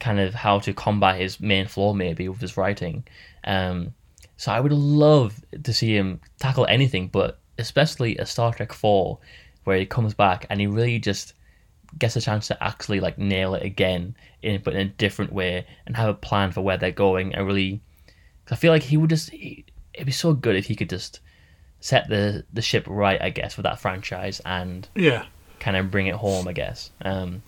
[0.00, 3.04] kind of how to combat his main flaw maybe with his writing.
[3.44, 3.94] Um,
[4.36, 9.18] so i would love to see him tackle anything but especially a star trek 4
[9.64, 11.32] where he comes back and he really just
[11.98, 15.66] gets a chance to actually like nail it again in but in a different way
[15.86, 17.80] and have a plan for where they're going and really
[18.44, 19.64] 'cause I feel like he would just he,
[19.94, 21.20] it'd be so good if he could just
[21.80, 25.24] set the the ship right I guess with that franchise and Yeah.
[25.60, 26.90] kind of bring it home I guess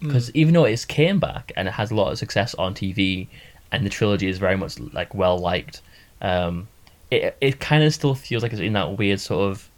[0.01, 3.29] because even though it's came back and it has a lot of success on TV
[3.71, 5.83] and the trilogy is very much like well liked
[6.23, 6.69] um
[7.11, 9.69] it it kind of still feels like it's in that weird sort of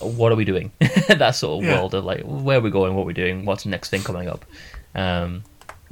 [0.00, 0.70] what are we doing
[1.08, 1.76] that sort of Yeah.
[1.78, 4.02] world of like where are we going what we're we doing what's the next thing
[4.02, 4.44] coming up
[4.94, 5.42] um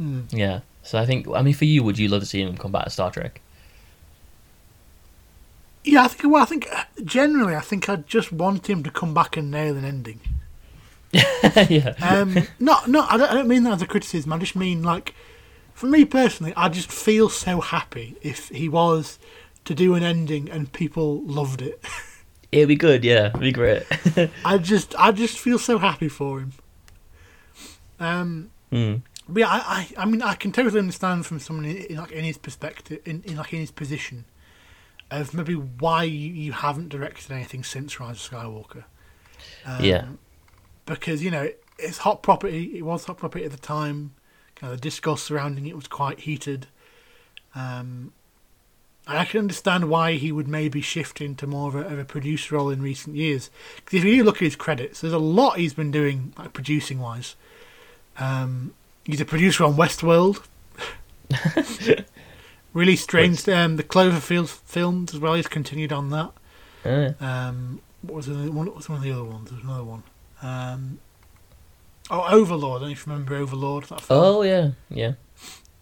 [0.00, 0.24] Mm.
[0.32, 2.72] yeah so i think i mean for you would you love to see him come
[2.72, 3.40] back to star trek
[5.84, 6.32] Yeah, I think.
[6.32, 9.50] Well, I think uh, generally, I think I just want him to come back and
[9.50, 10.20] nail an ending.
[11.12, 13.10] yeah Um, not, not.
[13.10, 14.32] I don't, I don't mean that as a criticism.
[14.32, 15.14] I just mean like,
[15.74, 19.18] for me personally, I just feel so happy if he was
[19.64, 21.82] to do an ending and people loved it.
[22.52, 23.84] it'd be good yeah it'd be great
[24.44, 26.52] I just, I just feel so happy for him.
[28.00, 29.02] Um, mm.
[29.28, 32.10] but yeah, I, I, I mean, I can totally understand from someone in, in like
[32.12, 34.24] in his perspective, in, in like in his position,
[35.10, 38.84] of maybe why you, you haven't directed anything since Rise of Skywalker.
[39.66, 40.04] Um, Yeah.
[40.86, 42.76] because you know it's hot property.
[42.78, 44.14] It was hot property at the time.
[44.54, 46.66] Kind of the discourse surrounding it was quite heated.
[47.54, 48.12] Um,
[49.18, 52.54] I can understand why he would maybe shift into more of a, of a producer
[52.56, 53.50] role in recent years.
[53.76, 57.00] Because if you look at his credits, there's a lot he's been doing, like producing
[57.00, 57.34] wise.
[58.18, 60.44] Um, he's a producer on Westworld.
[62.72, 63.48] really strange.
[63.48, 65.34] Um, the Cloverfield films as well.
[65.34, 66.30] He's continued on that.
[66.84, 69.50] Uh, Um, what was the, what was one of the other ones?
[69.50, 70.02] There's another one.
[70.42, 70.98] Um,
[72.10, 72.78] oh, Overlord.
[72.78, 73.84] I don't know if you remember Overlord.
[73.84, 74.24] That film.
[74.24, 75.12] oh yeah yeah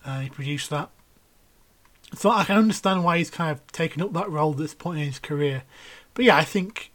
[0.05, 0.91] Uh, he produced that.
[2.15, 5.01] So I can understand why he's kind of taken up that role at this point
[5.01, 5.65] in his career.
[6.15, 6.91] But yeah, I think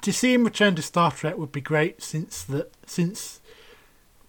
[0.00, 3.40] to see him return to Star Trek would be great since that since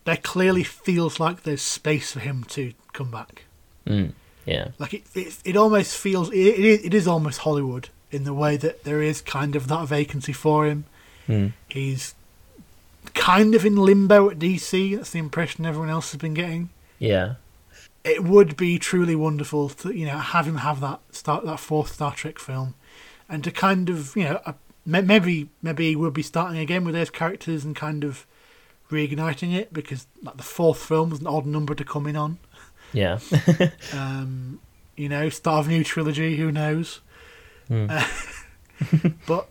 [0.05, 3.43] there clearly feels like there's space for him to come back.
[3.85, 4.11] mm.
[4.45, 8.23] yeah Like it, it, it almost feels it, it, is, it is almost Hollywood in
[8.23, 10.85] the way that there is kind of that vacancy for him.
[11.27, 11.53] mm.
[11.69, 12.15] He's
[13.13, 14.95] kind of in limbo at DC.
[14.95, 16.69] That's the impression everyone else has been getting.
[16.99, 17.35] yeah
[18.03, 21.93] It would be truly wonderful to you know have him have that start that fourth
[21.93, 22.75] Star Trek film,
[23.29, 24.53] and to kind of you know uh,
[24.85, 28.25] maybe maybe he would be starting again with those characters and kind of
[28.89, 32.37] reigniting it because like the fourth film was an odd number to come in on.
[32.93, 33.19] yeah
[33.93, 34.59] Um,
[34.97, 36.35] you know, start of a new trilogy.
[36.37, 36.99] Who knows?
[37.69, 37.89] Mm.
[37.89, 39.49] Uh, but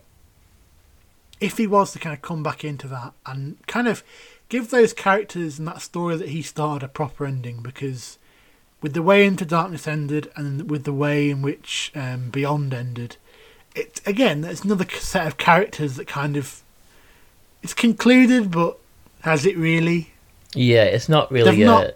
[1.39, 4.03] if he was to kind of come back into that and kind of
[4.49, 8.19] give those characters and that story that he started a proper ending, because
[8.81, 13.17] with the way Into Darkness ended and with the way in which um, Beyond ended,
[13.75, 16.61] it again there's another set of characters that kind of
[17.63, 18.77] it's concluded, but
[19.21, 20.11] has it really?
[20.53, 21.93] yeah it's not really they've not.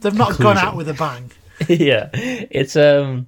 [0.00, 1.30] They've not gone out with a bang.
[1.68, 3.26] yeah, it's um,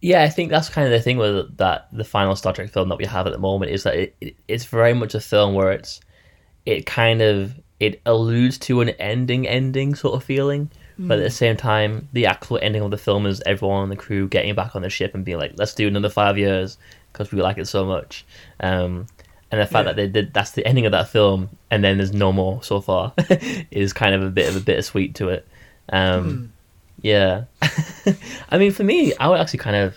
[0.00, 0.22] yeah.
[0.22, 2.98] I think that's kind of the thing with that the final Star Trek film that
[2.98, 5.70] we have at the moment is that it, it it's very much a film where
[5.70, 6.00] it's
[6.66, 11.30] it kind of it alludes to an ending, ending sort of feeling, but at the
[11.30, 14.74] same time, the actual ending of the film is everyone on the crew getting back
[14.76, 16.78] on the ship and being like, "Let's do another five years
[17.12, 18.24] because we like it so much."
[18.60, 19.06] Um,
[19.50, 19.92] and the fact Yeah.
[19.92, 22.80] that they did that's the ending of that film, and then there's no more so
[22.80, 23.12] far,
[23.70, 25.46] is kind of a bit of a bittersweet to it.
[25.90, 26.52] Um,
[27.00, 27.44] yeah.
[28.50, 29.96] I mean, for me, I would actually kind of.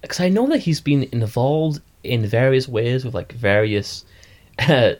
[0.00, 4.04] Because I know that he's been involved in various ways with like various
[4.58, 4.94] uh,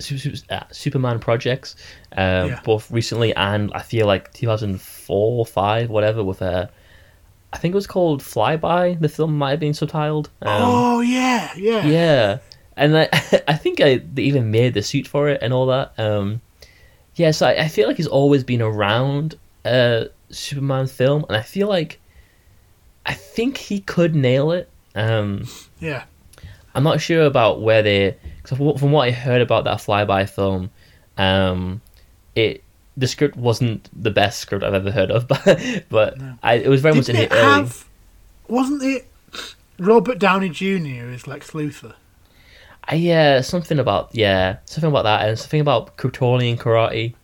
[0.00, 1.76] Superman projects,
[2.16, 2.60] um, Yeah.
[2.64, 6.70] both recently and I feel like 2004 or 5, whatever, with a.
[7.52, 9.00] I think it was called Flyby.
[9.00, 10.26] The film might have been subtitled.
[10.42, 12.38] Um, oh yeah, yeah, yeah,
[12.76, 13.08] and I
[13.48, 15.92] I think I they even made the suit for it and all that.
[15.98, 16.40] Um,
[17.14, 21.42] yeah, so I, I feel like he's always been around a Superman film, and I
[21.42, 21.98] feel like
[23.06, 24.68] I think he could nail it.
[24.94, 25.46] Um,
[25.80, 26.04] yeah.
[26.74, 28.16] I'm not sure about where they.
[28.48, 30.70] Cause from what I heard about that flyby film,
[31.16, 31.80] um,
[32.34, 32.62] it
[32.96, 36.34] the script wasn't the best script I've ever heard of, but but No.
[36.42, 37.52] I, it was very much Didn't in it the early.
[37.62, 37.84] have?
[38.48, 39.06] Wasn't it
[39.78, 41.10] Robert Downey Jr.
[41.12, 41.94] as Lex Luthor?
[42.90, 47.14] Uh, yeah, something about yeah, something about that, and something about Kryptonian karate.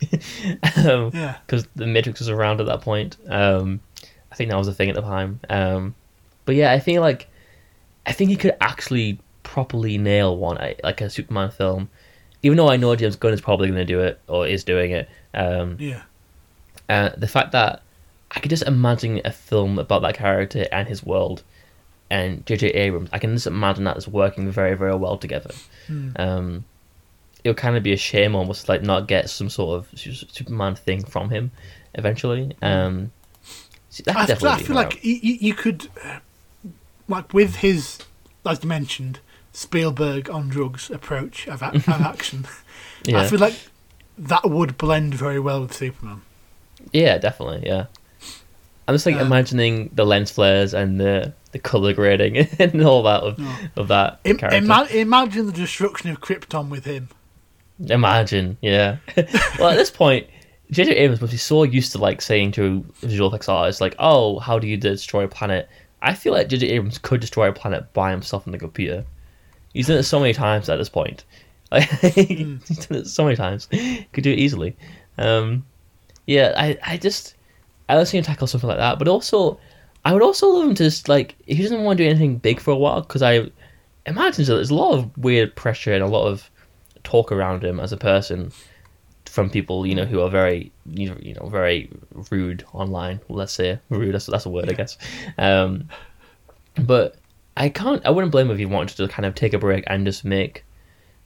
[0.87, 1.37] um, Yeah.
[1.47, 3.17] because the Matrix was around at that point.
[3.29, 3.81] Um,
[4.31, 5.41] I think that was a thing at the time.
[5.49, 5.95] Um,
[6.45, 7.29] but yeah, I think like,
[8.05, 11.89] I think he could actually properly nail one like a Superman film,
[12.43, 14.91] even though I know James Gunn is probably going to do it or is doing
[14.91, 15.09] it.
[15.33, 16.03] Um, Yeah.
[16.89, 17.83] uh, the fact that
[18.33, 21.45] I could just imagine a film about that character and his world,
[22.11, 22.69] and J.J.
[22.71, 25.51] Abrams, I can just imagine that as working very, very well together.
[25.87, 26.11] Hmm.
[26.17, 26.65] Um,
[27.45, 30.75] it would kind of be a shame almost like not get some sort of Superman
[30.75, 31.51] thing from him
[31.95, 32.57] eventually.
[32.63, 33.13] Um,
[33.91, 34.19] so that Hmm.
[34.23, 36.19] I, definitely I feel like you, you could, uh,
[37.09, 37.99] like with his,
[38.47, 39.21] as you mentioned,
[39.55, 42.45] Spielberg on drugs approach of, a- of action.
[43.07, 43.55] yeah, I feel like
[44.19, 46.21] that would blend very well with Superman.
[46.93, 47.87] yeah, definitely, yeah.
[48.87, 53.23] I'm just like imagining the lens flares and the the color grading and all that
[53.23, 53.57] of, No.
[53.77, 54.59] of that Im- character.
[54.59, 57.09] ima- imagine the destruction of Krypton with him.
[57.89, 58.97] Imagine, yeah.
[59.59, 60.27] well, at this point,
[60.71, 60.95] J.J.
[60.97, 64.59] Abrams must be so used to like saying to visual effects artists, like, "Oh, how
[64.59, 65.69] do you destroy a planet?"
[66.03, 66.69] I feel like J.J.
[66.69, 69.05] Abrams could destroy a planet by himself on the computer.
[69.75, 71.25] He's done it so many times at this point.
[71.73, 73.67] Like, he's done it so many times.
[74.13, 74.77] Could do it easily.
[75.19, 75.67] Um,
[76.25, 77.35] yeah, I, I just,
[77.89, 78.99] I love seeing him tackle something like that.
[78.99, 79.59] But also,
[80.05, 82.61] I would also love him to just like, he doesn't want to do anything big
[82.61, 83.51] for a while, because I
[84.07, 86.49] imagine that there's a lot of weird pressure and a lot of
[87.03, 88.53] talk around him as a person
[89.27, 91.91] from people you know who are very you know, very
[92.31, 94.97] rude online let's say rude that's that's a word i guess
[95.39, 95.89] um
[96.83, 97.17] but
[97.57, 99.85] i can't i wouldn't blame him if he wanted to kind of take a break
[99.87, 100.65] and just make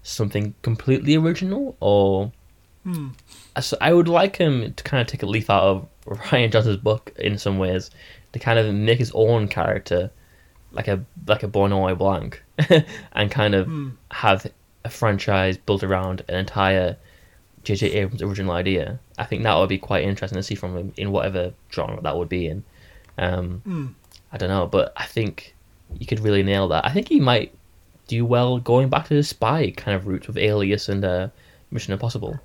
[0.02, 2.32] something completely original or
[2.84, 3.08] Hmm.
[3.60, 6.78] so I would like him to kind of take a leaf out of Rian Johnson's
[6.78, 7.90] book in some ways
[8.32, 10.10] to kind of make his own character
[10.72, 12.42] like a like a Benoit Blanc
[13.12, 13.88] and kind of Hmm.
[14.12, 14.46] have
[14.84, 16.96] a franchise built around an entire
[17.64, 17.88] J.J.
[17.92, 19.00] Abrams original idea.
[19.18, 22.16] I think that would be quite interesting to see from him in whatever genre that
[22.16, 22.64] would be in.
[23.18, 23.86] Um, Hmm.
[24.32, 25.54] I don't know, but I think
[25.96, 26.84] you could really nail that.
[26.84, 27.54] I think he might
[28.06, 31.28] do well going back to the spy kind of route with Alias and uh,
[31.70, 32.38] Mission Impossible.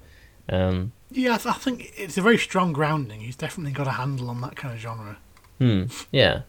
[0.50, 3.22] Um, Yeah, I, th- I think it's a very strong grounding.
[3.22, 5.18] He's definitely got a handle on that kind of genre.
[5.60, 5.84] Hmm.
[6.12, 6.42] Yeah,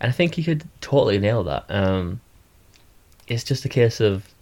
[0.00, 1.64] and I think he could totally nail that.
[1.68, 2.20] Um,
[3.26, 4.32] it's just a case of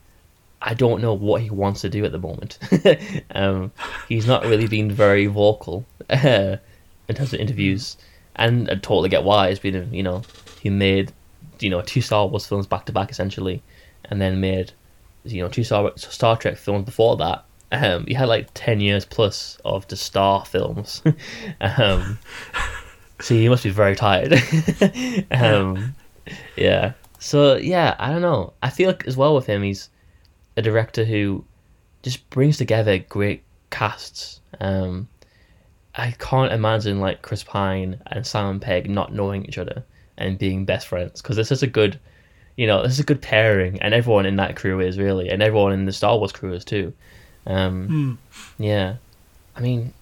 [0.60, 2.58] I don't know what he wants to do at the moment.
[3.34, 3.72] um,
[4.08, 6.56] he's not really been very vocal uh,
[7.08, 7.96] in terms of interviews,
[8.36, 9.48] and I totally get why.
[9.48, 10.22] It's been you know
[10.60, 11.12] he made
[11.60, 13.62] you know two Star Wars films back to back essentially,
[14.06, 14.72] and then made
[15.24, 17.44] you know two Star Star Trek films before that.
[17.72, 21.02] Um, he had like ten years plus of the Star films.
[21.60, 22.18] um,
[23.20, 24.32] so he must be very tired.
[25.30, 25.94] um,
[26.56, 26.92] yeah.
[27.18, 28.52] So yeah, I don't know.
[28.62, 29.88] I feel like as well with him, he's
[30.56, 31.44] a director who
[32.02, 34.40] just brings together great casts.
[34.60, 35.08] Um,
[35.94, 39.84] I can't imagine like Chris Pine and Simon Pegg not knowing each other
[40.16, 41.98] and being best friends because this is a good,
[42.56, 45.42] you know, this is a good pairing, and everyone in that crew is really, and
[45.42, 46.92] everyone in the Star Wars crew is too.
[47.46, 48.18] Um,
[48.58, 48.62] Hmm.
[48.62, 48.96] yeah,
[49.56, 49.92] I mean,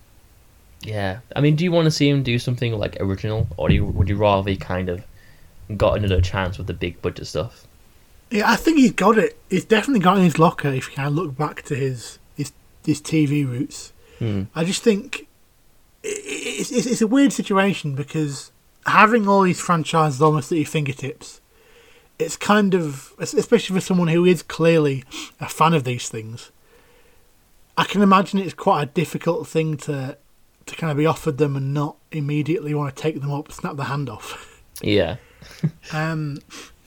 [0.83, 3.75] yeah, I mean, do you want to see him do something like original, or do
[3.75, 5.05] you, would you rather he kind of
[5.77, 7.67] got another chance with the big budget stuff?
[8.31, 9.37] Yeah, I think he's got it.
[9.51, 10.69] He's definitely got it in his locker.
[10.69, 12.53] If you kind of look back to his his
[12.87, 14.45] his TV roots, Hmm.
[14.55, 15.27] I just think
[16.05, 18.52] it's, it's, it's a weird situation because
[18.87, 21.41] having all these franchises almost at your fingertips,
[22.19, 25.05] it's kind of especially for someone who is clearly
[25.41, 26.51] a fan of these things.
[27.77, 30.17] I can imagine it's quite a difficult thing to
[30.67, 33.77] to kind of be offered them and not immediately want to take them up, snap
[33.77, 34.63] the hand off.
[34.81, 35.17] Yeah,
[35.93, 36.39] Um,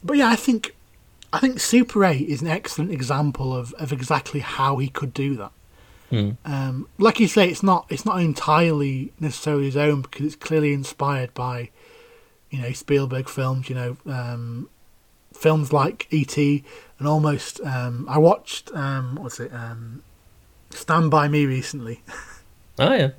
[0.03, 0.75] but yeah, I think
[1.33, 5.35] I think Super Eight is an excellent example of, of exactly how he could do
[5.35, 5.51] that.
[6.09, 6.31] Hmm.
[6.45, 10.73] Um, like you say, it's not it's not entirely necessarily his own because it's clearly
[10.73, 11.69] inspired by,
[12.49, 13.69] you know, Spielberg films.
[13.69, 14.69] You know, um,
[15.33, 16.63] films like E.T.
[16.99, 17.61] and almost.
[17.61, 19.53] Um, I watched um, what's it?
[19.53, 20.03] Um,
[20.71, 22.01] Stand by Me recently,
[22.79, 23.11] oh yeah,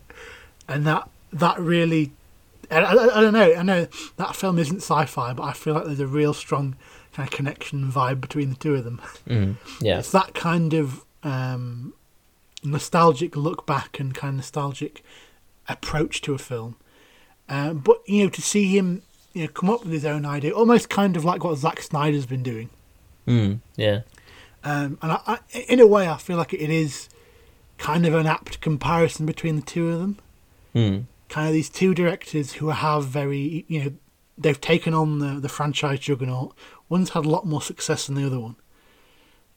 [0.68, 2.12] and that that really
[2.70, 3.54] I, I, I don't know.
[3.54, 6.76] I know that film isn't sci-fi, but I feel like there's a real strong
[7.12, 9.00] kind of connection vibe between the two of them.
[9.26, 9.98] Mm, yeah.
[9.98, 11.94] It's that kind of um,
[12.62, 15.02] nostalgic look back and kind of nostalgic
[15.68, 16.76] approach to a film.
[17.48, 19.02] Um, but you know, to see him
[19.36, 22.24] you know come up with his own idea, almost kind of like what Zack Snyder's
[22.24, 22.70] been doing.
[23.28, 24.00] Mm, yeah.
[24.64, 27.10] Um, and I, I, in a way, I feel like it is
[27.76, 30.18] kind of an apt comparison between the two of them.
[30.74, 31.04] Mm.
[31.28, 33.92] Kind of these two directors who have very, you know,
[34.38, 36.54] they've taken on the, the franchise juggernaut.
[36.88, 38.56] One's had a lot more success than the other one.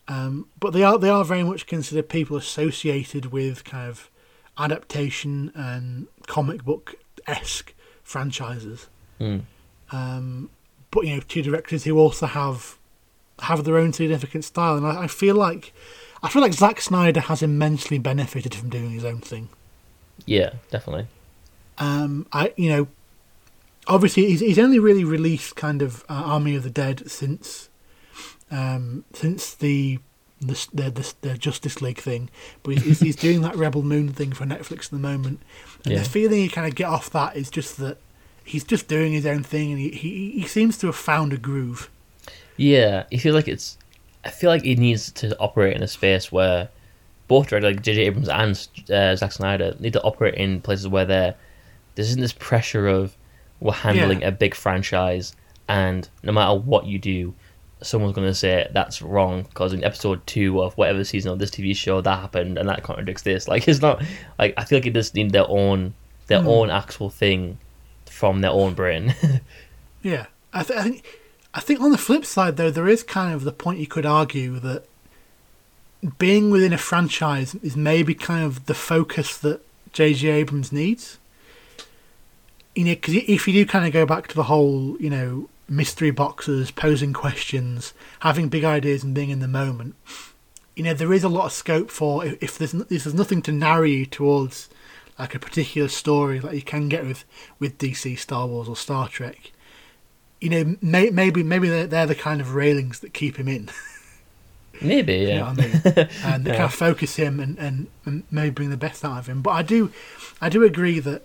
[0.10, 4.12] Um, but they are they are very much considered people associated with kind of
[4.58, 6.96] adaptation and comic book
[7.28, 7.74] esque
[8.04, 8.90] franchises.
[9.22, 9.44] Mm.
[9.92, 10.50] Um,
[10.92, 12.78] but you know, two directors who also have
[13.42, 15.74] have their own significant style, and I, I feel like
[16.22, 19.50] I feel like Zack Snyder has immensely benefited from doing his own thing.
[20.26, 21.08] Yeah, definitely.
[21.78, 22.88] Um, I you know,
[23.88, 27.70] obviously he's he's only really released kind of uh, Army of the Dead since
[28.52, 30.00] um, since the
[30.42, 32.30] the, the the the Justice League thing,
[32.64, 35.40] but he's, he's doing that Rebel Moon thing for Netflix at the moment,
[35.86, 36.00] and Yeah.
[36.00, 37.98] the feeling you kind of get off that is just that
[38.50, 41.38] he's just doing his own thing, and he he, he seems to have found a
[41.38, 41.89] groove.
[42.58, 43.78] Yeah, it feels like it's.
[44.26, 46.70] I feel like he needs to operate in a space where
[47.28, 48.02] both directors, like J.J.
[48.02, 48.52] Abrams and
[48.91, 51.36] uh, Zack Snyder, need to operate in places where there
[51.95, 53.16] there isn't this pressure of
[53.60, 55.36] we're handling a big franchise,
[55.68, 57.34] and no matter what you do,
[57.82, 61.52] someone's going to say that's wrong because in episode two of whatever season of this
[61.52, 63.47] TV show that happened and that contradicts this.
[63.47, 64.04] Like it's not
[64.38, 65.93] like I feel like it just need their own
[66.28, 67.58] their own actual thing
[68.20, 69.15] from their own brain.
[70.01, 71.03] Yeah, I, th- I think
[71.53, 74.05] I think on the flip side though, there is kind of the point you could
[74.05, 74.86] argue that
[76.17, 79.59] being within a franchise is maybe kind of the focus that
[79.91, 80.30] J.J.
[80.30, 81.17] Abrams needs.
[82.76, 85.49] You know, because if you do kind of go back to the whole, you know,
[85.67, 89.95] mystery boxes, posing questions, having big ideas and being in the moment,
[90.78, 93.51] you know, there is a lot of scope for if, there's if there's nothing to
[93.51, 94.70] narrow you towards
[95.20, 97.26] like a particular story like you can get with
[97.59, 99.51] with DC, Star Wars, or Star Trek.
[100.41, 103.70] You know, may, maybe maybe they're, they're the kind of railings that keep him in.
[104.82, 105.49] Maybe, You know yeah.
[105.51, 105.82] what I mean?
[106.24, 106.57] and they Yeah.
[106.57, 109.41] kind of focus him and, and, and maybe bring the best out of him.
[109.41, 109.91] But I do,
[110.39, 111.24] I do agree that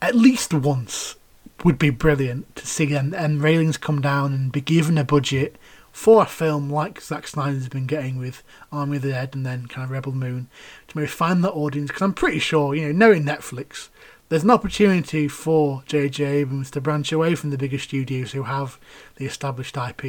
[0.00, 1.14] at least once
[1.62, 5.56] would be brilliant to see and, and railings come down and be given a budget
[5.92, 9.66] for a film like Zack Snyder's been getting with Army of the Dead and then
[9.66, 10.48] kind of Rebel Moon
[10.88, 13.88] to maybe find that audience because I'm pretty sure you know knowing Netflix
[14.28, 16.24] there's an opportunity for J.J.
[16.24, 18.78] Abrams to branch away from the bigger studios who have
[19.16, 20.02] the established IP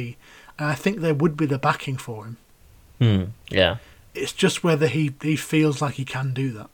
[0.58, 2.36] and I think there would be the backing for him
[3.00, 3.76] Hmm, yeah,
[4.14, 6.70] it's just whether he, he feels like he can do that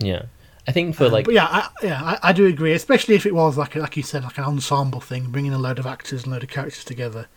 [0.00, 0.22] yeah.
[0.66, 2.72] I think for Um, like but yeah, I, yeah, I, I do agree.
[2.72, 5.78] Especially if it was like like you said, like an ensemble thing, bringing a load
[5.78, 7.28] of actors and a load of characters together.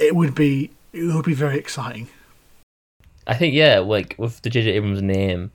[0.00, 2.08] It would be it would be very exciting.
[3.26, 4.70] I think yeah, like with the J.J.
[4.70, 5.52] Abrams name,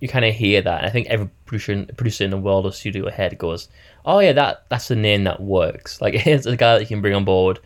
[0.00, 0.84] you kind of hear that.
[0.84, 3.68] I think every producer, in the world or studio ahead goes,
[4.04, 7.02] "Oh yeah, that that's the name that works." Like here's a guy that you can
[7.02, 7.58] bring on board,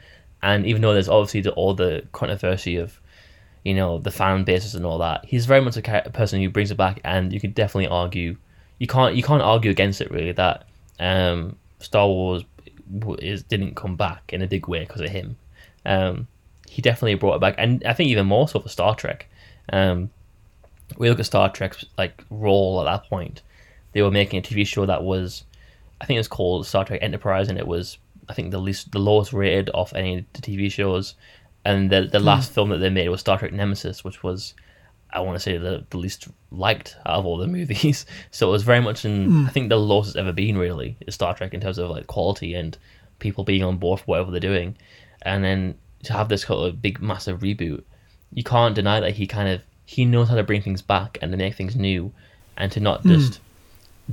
[0.42, 2.98] and even though there's obviously the, all the controversy of,
[3.64, 6.48] you know, the fan bases and all that, he's very much a, a person who
[6.48, 8.36] brings it back, and you could definitely argue,
[8.78, 10.66] you can't you can't argue against it really that
[10.98, 12.44] um, Star Wars
[13.18, 15.36] is didn't come back in a big way because of him.
[15.84, 16.28] Um,
[16.68, 19.28] he definitely brought it back, and I think even more so for Star Trek.
[19.72, 20.10] Um,
[20.96, 23.42] we look at Star Trek's like role at that point.
[23.92, 25.44] They were making a TV show that was,
[26.00, 28.92] I think it was called Star Trek Enterprise, and it was I think the least
[28.92, 31.14] the lowest rated of any of the TV shows.
[31.64, 34.54] And the the last film that they made was Star Trek Nemesis, which was
[35.12, 38.06] I want to say the, the least liked out of all the movies.
[38.30, 41.14] So it was very much in I think the lowest it's ever been really is
[41.14, 42.76] Star Trek in terms of like quality and
[43.18, 44.76] people being on board for whatever they're doing.
[45.22, 47.82] And then to have this kind of big massive reboot,
[48.32, 51.30] you can't deny that he kind of he knows how to bring things back and
[51.32, 52.12] to make things new,
[52.56, 53.40] and to not just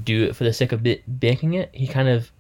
[0.03, 1.69] do it for the sake of bit making it.
[1.73, 2.31] He kind of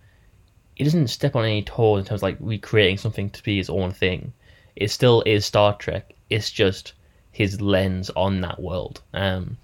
[0.75, 3.69] he doesn't step on any toes in terms of like recreating something to be his
[3.69, 4.33] own thing.
[4.75, 6.13] It still is Star Trek.
[6.29, 6.93] It's just
[7.31, 9.57] his lens on that world, um,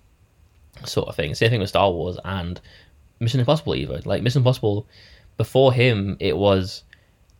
[0.83, 1.33] sort of thing.
[1.35, 2.59] Same thing with Star Wars and
[3.19, 3.75] Mission Impossible.
[3.75, 4.87] Even like Mission Impossible,
[5.37, 6.83] before him, it was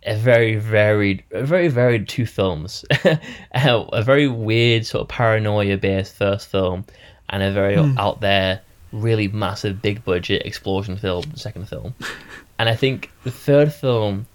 [0.06, 2.86] a very varied, a very varied two films.
[3.54, 6.86] a very weird sort of paranoia based first film,
[7.30, 7.98] and a very hmm.
[7.98, 8.62] out there,
[8.92, 11.94] really massive, big budget explosion film second film.
[12.60, 14.28] and I think the third film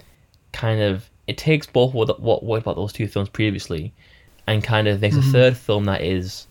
[0.53, 3.93] kind of it takes both what what worked about those two films previously,
[4.47, 5.33] and kind of makes a mm-hmm.
[5.33, 6.47] third film that is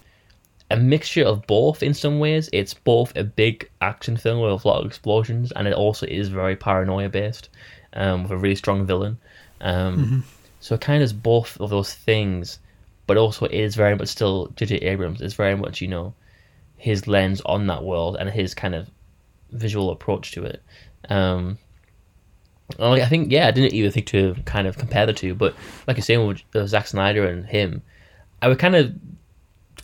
[0.71, 2.49] a mixture of both in some ways.
[2.53, 6.29] It's both a big action film with a lot of explosions, and it also is
[6.29, 7.49] very paranoia based,
[7.93, 9.17] um, with a really strong villain.
[9.61, 10.23] Um,
[10.61, 12.59] So it kind of is both of those things,
[13.07, 14.75] but also it is very much still J.J.
[14.77, 15.21] Abrams.
[15.21, 16.13] It's very much you know
[16.77, 18.89] his lens on that world and his kind of
[19.51, 20.61] visual approach to it.
[21.09, 21.57] Um,
[22.77, 25.55] well, I think yeah, I didn't even think to kind of compare the two, but
[25.87, 27.81] like you're saying with uh, Zack Snyder and him,
[28.41, 28.93] I would kind of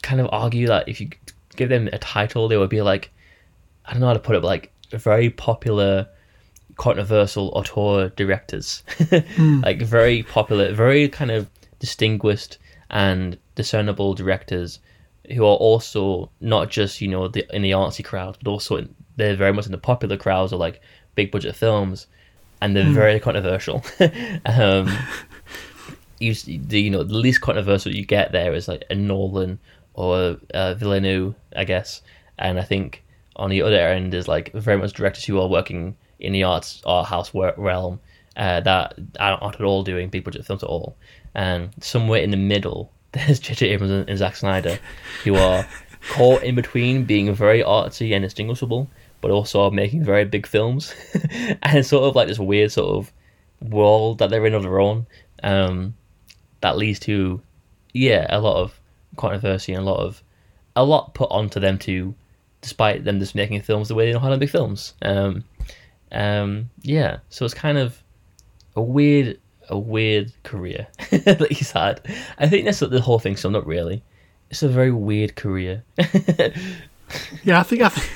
[0.01, 1.09] kind of argue that if you
[1.55, 3.11] give them a title, they would be like
[3.85, 6.07] I don't know how to put it, but like very popular,
[6.77, 8.83] controversial auteur directors,
[9.39, 11.49] like very popular, very kind of
[11.79, 12.57] distinguished
[12.89, 14.79] and discernible directors
[15.33, 18.93] who are also not just you know the, in the artsy crowd, but also in,
[19.15, 20.81] they're very much in the popular crowds or like
[21.15, 22.07] big budget films,
[22.61, 23.83] and they're very controversial.
[24.45, 24.95] um,
[26.19, 29.59] you the you know the least controversial you get there is like a Nolan
[29.93, 32.01] or a Villeneuve, I guess,
[32.37, 33.03] and I think
[33.37, 36.81] on the other end is like very much directors who are working in the arts
[36.85, 37.99] art house realm
[38.37, 40.95] uh, that aren't at all doing big budget films at all,
[41.33, 43.69] and somewhere in the middle there's J.J.
[43.69, 44.77] Abrams and, and Zack Snyder
[45.23, 45.65] who are
[46.09, 48.89] caught in between being very artsy and distinguishable,
[49.21, 50.93] but also making very big films,
[51.63, 53.11] and it's sort of like this weird sort of
[53.69, 55.07] world that they're in of their own.
[55.43, 55.95] Um,
[56.65, 57.41] that leads to
[57.93, 58.79] yeah a lot of
[59.17, 60.23] controversy and a lot of
[60.75, 62.15] a lot put onto them too
[62.61, 65.43] despite them just making films the way they know how to make films um
[66.15, 68.01] um yeah so it's kind of
[68.75, 69.39] a weird
[69.69, 71.99] a weird career that he's had
[72.37, 74.03] i think that's the whole thing so not really
[74.49, 75.83] it's a very weird career
[77.43, 78.09] Yeah, I think I think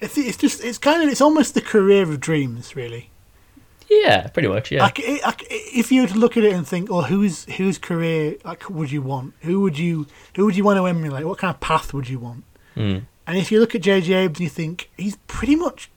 [0.00, 3.10] it's, it's just it's kind of it's almost the career of dreams, really.
[3.88, 6.66] yeah pretty much yeah Like, it, like if you were to look at it and
[6.66, 9.34] think, "Oh, whose whose career like would you want?
[9.40, 11.24] Who would you who would you want to emulate?
[11.24, 12.44] What kind of path would you want?"
[12.76, 13.02] Mm.
[13.26, 15.90] And if you look at JJ Abrams, and you think he's pretty much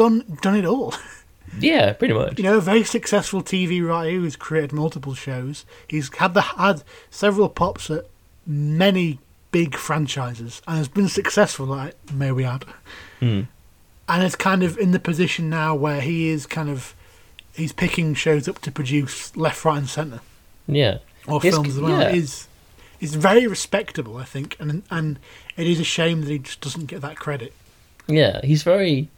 [0.00, 0.94] done done it all.
[1.58, 5.64] yeah pretty much you know, a very successful TV writer who's created multiple shows.
[5.88, 8.06] He's had the had several pops at
[8.46, 9.18] many
[9.52, 11.66] big franchises and has been successful.
[11.66, 12.64] Like may we add,
[13.20, 13.42] Hmm.
[14.08, 16.94] and is kind of in the position now where he is kind of
[17.54, 20.20] he's picking shows up to produce left, right, and centre
[20.68, 22.00] yeah or His- films as well.
[22.00, 22.10] yeah.
[22.10, 22.46] Is
[23.00, 25.18] is very respectable, I think, and and
[25.56, 27.52] it is a shame that he just doesn't get that credit.
[28.06, 29.08] Yeah, he's very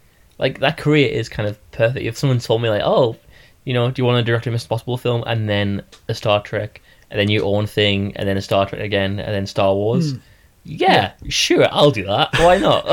[0.43, 2.05] like that career is kind of perfect.
[2.05, 3.15] If someone told me like, oh,
[3.63, 6.43] you know, do you want to direct a Mission Possible film and then a Star
[6.43, 9.73] Trek and then your own thing and then a Star Trek again and then Star
[9.73, 10.11] Wars?
[10.11, 10.17] Hmm.
[10.65, 12.29] Yeah, sure, I'll do that.
[12.39, 12.85] Why not?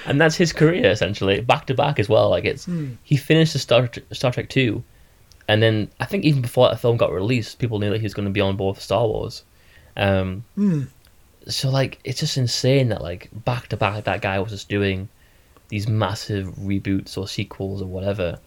[0.06, 2.28] and that's his career essentially, back to back as well.
[2.28, 2.94] Like it's hmm.
[3.04, 4.82] he finished the Star Star Trek two,
[5.46, 8.14] and then I think even before that film got released, people knew that he was
[8.14, 9.44] going to be on board for Star Wars.
[9.96, 10.82] Um, hmm.
[11.46, 15.08] so like it's just insane that like back to back that guy was just doing
[15.68, 18.38] these massive reboots or sequels or whatever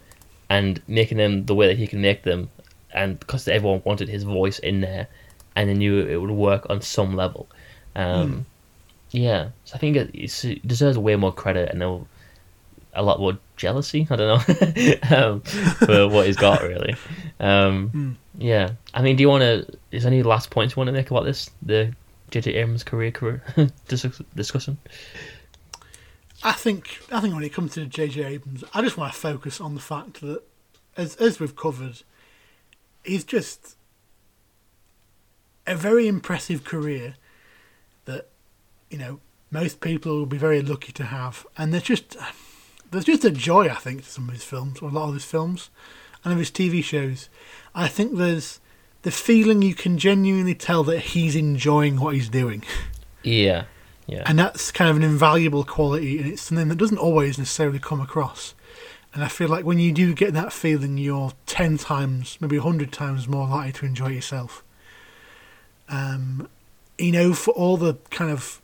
[0.49, 2.49] and making them the way that he can make them
[2.93, 5.07] and because everyone wanted his voice in there
[5.55, 7.47] and they knew it would work on some level.
[7.95, 8.45] Um,
[9.11, 11.83] yeah so i think it, it deserves way more credit and
[12.93, 16.95] a lot more jealousy i don't know um, for what he's got really.
[17.39, 20.87] Um, yeah i mean do you want to is there any last points you want
[20.87, 21.93] to make about this the
[22.31, 23.43] jj abrams career career
[24.35, 24.77] discussion
[26.43, 28.23] I think I think when it comes to J.J.
[28.23, 30.41] Abrams, I just want to focus on the fact that,
[30.97, 32.01] as as we've covered,
[33.03, 33.75] he's just
[35.67, 37.15] a very impressive career
[38.05, 38.29] that
[38.89, 39.19] you know
[39.51, 42.17] most people will be very lucky to have, and there's just
[42.89, 45.13] there's just a joy I think to some of his films, or a lot of
[45.13, 45.69] his films,
[46.23, 47.29] and of his TV shows.
[47.75, 48.59] I think there's
[49.03, 52.63] the feeling you can genuinely tell that he's enjoying what he's doing.
[53.23, 53.65] yeah
[54.11, 57.79] yeah And that's kind of an invaluable quality, and it's something that doesn't always necessarily
[57.79, 58.53] come across.
[59.13, 62.91] And I feel like when you do get that feeling, you're 10 times, maybe 100
[62.91, 64.63] times more likely to enjoy yourself.
[65.89, 66.47] Um,
[66.97, 68.61] you know, for all the kind of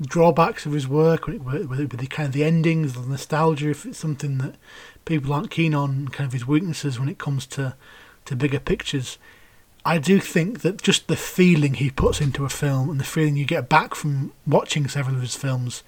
[0.00, 3.84] drawbacks of his work, whether it be the kind of the endings, the nostalgia, if
[3.84, 4.54] it's something that
[5.04, 7.74] people aren't keen on, kind of his weaknesses when it comes to,
[8.24, 9.18] to bigger pictures,
[9.84, 13.36] I do think that just the feeling he puts into a film and the feeling
[13.36, 15.82] you get back from watching several of his films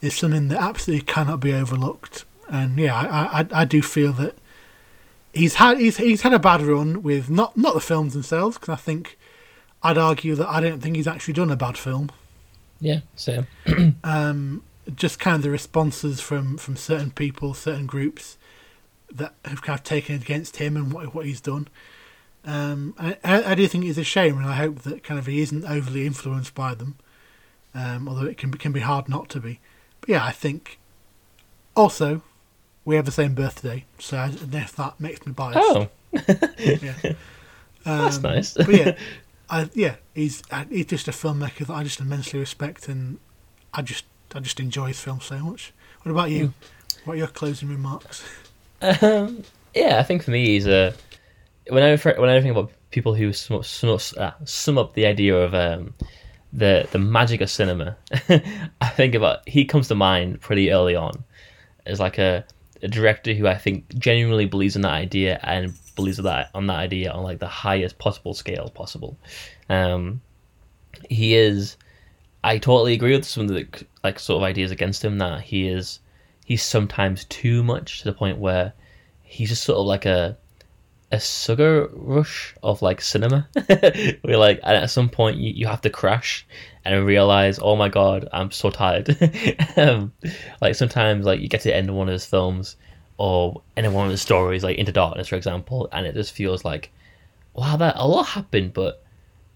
[0.00, 2.24] is something that absolutely cannot be overlooked.
[2.48, 4.36] And yeah, I, I, I do feel that
[5.32, 8.72] he's had he's he's had a bad run with not not the films themselves because
[8.72, 9.18] I think
[9.82, 12.10] I'd argue that I don't think he's actually done a bad film.
[12.80, 13.46] yeah same
[14.04, 14.62] Um,
[14.94, 18.36] just kind of the responses from from certain people, certain groups
[19.12, 21.68] that have kind of taken against him and what what he's done.
[22.46, 25.40] Um, I, I do think it's a shame, and I hope that kind of he
[25.40, 26.96] isn't overly influenced by them.
[27.74, 29.60] um, although it can be, can be hard not to be.
[30.00, 30.78] But yeah, I think
[31.74, 32.22] also
[32.84, 35.58] we have the same birthday, so I don't know if that makes me biased.
[35.62, 35.88] Oh,
[36.58, 36.94] yeah.
[37.84, 38.54] that's Um, nice.
[38.54, 38.96] but yeah,
[39.50, 43.18] I, yeah, he's uh, he's just a filmmaker that I just immensely respect, and
[43.72, 44.04] I just
[44.34, 45.72] I just enjoy his film so much.
[46.02, 46.52] What about you?
[47.04, 48.22] What are your closing remarks?
[48.82, 49.44] Um,
[49.74, 50.94] yeah, I think for me, he's a
[51.68, 54.78] when I refer, when I think about people who sum, up- sum, up- uh, sum
[54.78, 55.94] up the idea of um,
[56.52, 57.96] the the magic of cinema,
[58.80, 61.24] I think about he comes to mind pretty early on
[61.86, 62.44] as like a,
[62.82, 66.78] a director who I think genuinely believes in that idea and believes that on that
[66.78, 69.18] idea on like the highest possible scale possible.
[69.68, 70.20] Um,
[71.08, 71.76] he is.
[72.42, 73.66] I totally agree with some of the
[74.02, 76.00] like sort of ideas against him that he is
[76.44, 78.74] he's sometimes too much to the point where
[79.22, 80.36] he's just sort of like a
[81.12, 83.48] a sugar rush of like cinema.
[84.22, 86.46] Where like and at some point you, you have to crash
[86.84, 89.16] and realize oh my god i'm so tired.
[89.76, 90.12] Um,
[90.60, 92.76] like sometimes like you get to the end of one of his films
[93.16, 96.64] or end one of the stories like into darkness for example and it just feels
[96.64, 96.90] like
[97.54, 99.04] wow that a lot happened but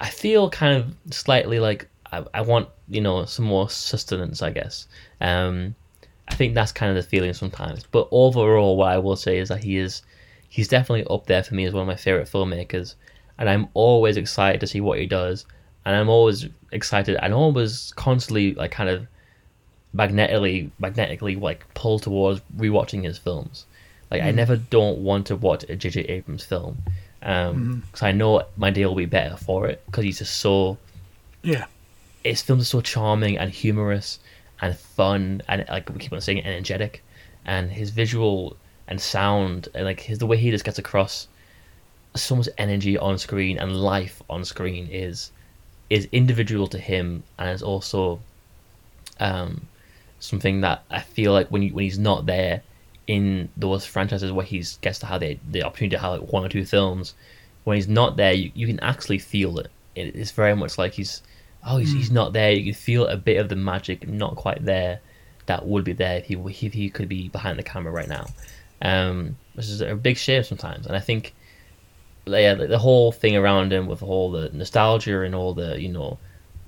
[0.01, 4.51] i feel kind of slightly like i, I want you know some more sustenance i
[4.51, 4.87] guess.
[5.21, 5.75] Um
[6.31, 7.85] I think that's kind of the feeling sometimes.
[7.91, 10.03] But overall, what I will say is that he is
[10.49, 12.95] he's definitely up there for me as one of my favorite filmmakers,
[13.39, 15.47] and I'm always excited to see what he does,
[15.85, 19.07] and I'm always excited and always constantly like kind of
[19.93, 23.67] magnetically magnetically like pulled towards rewatching his films.
[24.11, 24.37] Like I hmm.
[24.37, 26.03] never don't want to watch a J.J.
[26.03, 26.79] Abrams film
[27.23, 27.75] um, mm-hmm.
[27.81, 30.79] because I know my day will be better for it because he's just so
[31.43, 31.67] Yeah,
[32.25, 34.21] his films are so charming and humorous
[34.61, 37.05] and fun and like we keep on saying energetic
[37.45, 38.57] and his visual
[38.89, 41.29] and sound and like his the way he just gets across
[42.17, 45.31] so much energy on screen and life on screen is
[45.91, 48.19] is individual to him and is also
[49.21, 49.61] um
[50.21, 52.63] something that I feel like when you, when he's not there
[53.07, 56.45] in those franchises where he gets to have the, the opportunity to have like one
[56.45, 57.15] or two films
[57.65, 59.71] when he's not there you, you can actually feel it.
[59.95, 61.23] It is very much like he's
[61.67, 62.53] oh he's, he's not there.
[62.53, 65.01] You can feel a bit of the magic not quite there
[65.47, 66.35] that would be there if he
[66.67, 68.27] if he could be behind the camera right now
[68.83, 70.87] um which is a big shame sometimes.
[70.87, 71.35] And I think
[72.27, 76.19] yeah, the, whole thing around him with all the nostalgia and all the you know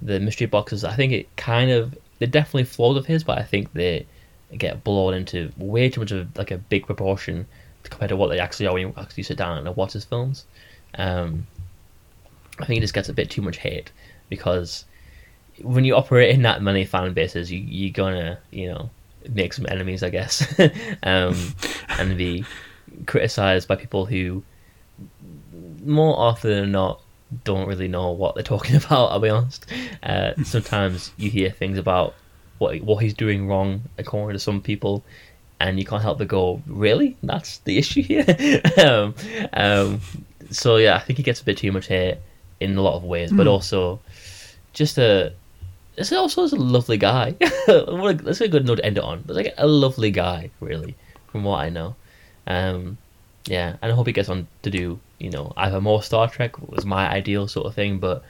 [0.03, 3.43] the mystery boxes I think it kind of they're definitely flaws of his but I
[3.43, 4.07] think they
[4.57, 7.47] get blown into way too much of like a big proportion
[7.85, 10.47] compared to what they actually are when you actually sit down and watch his films.
[10.95, 11.47] Um
[12.59, 13.93] I think it just gets a bit too much hate
[14.28, 14.85] because
[15.62, 18.91] when you operate in that many fan bases, you you're gonna you know
[19.28, 20.59] make some enemies, I guess,
[21.02, 21.36] um,
[21.98, 22.44] and be
[23.06, 24.42] criticized by people who
[25.84, 27.01] more often than not
[27.44, 29.12] don't really know what they're talking about.
[29.12, 29.66] I'll be honest.
[30.02, 32.14] Uh, sometimes you hear things about
[32.59, 35.05] what what he's doing wrong according to some people,
[35.59, 37.16] and you can't help but go, "Really?
[37.22, 38.24] That's the issue here."
[38.84, 39.14] um,
[39.52, 40.01] um,
[40.51, 42.18] so yeah, I think he gets a bit too much hate
[42.60, 44.01] in a lot of ways, but also
[44.72, 45.32] just a.
[46.01, 47.35] It's also a lovely guy.
[47.68, 49.22] What a- That's a good note to end it on.
[49.27, 50.97] But like a lovely guy, really,
[51.31, 51.94] from what I know.
[52.47, 52.98] Um,
[53.47, 56.59] yeah, and I hope he gets on to do, you know, either more Star Trek
[56.70, 58.22] was my ideal sort of thing, but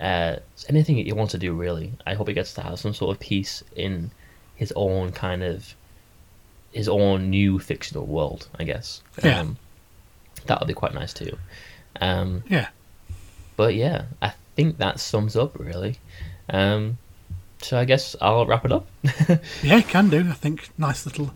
[0.00, 0.36] uh,
[0.68, 1.92] anything he wants to do really.
[2.06, 4.10] I hope he gets to have some sort of peace in
[4.56, 5.74] his own kind of
[6.72, 8.48] his own new fictional world.
[8.58, 9.02] I guess.
[9.22, 9.40] Yeah.
[9.40, 9.56] Um,
[10.46, 11.36] that would be quite nice too.
[12.00, 12.68] Um, yeah.
[13.56, 15.98] but yeah, I think that sums up really.
[16.50, 16.98] Um,
[17.64, 18.86] so I guess I'll wrap it up.
[19.62, 20.20] Yeah, can do.
[20.20, 21.32] I think nice little,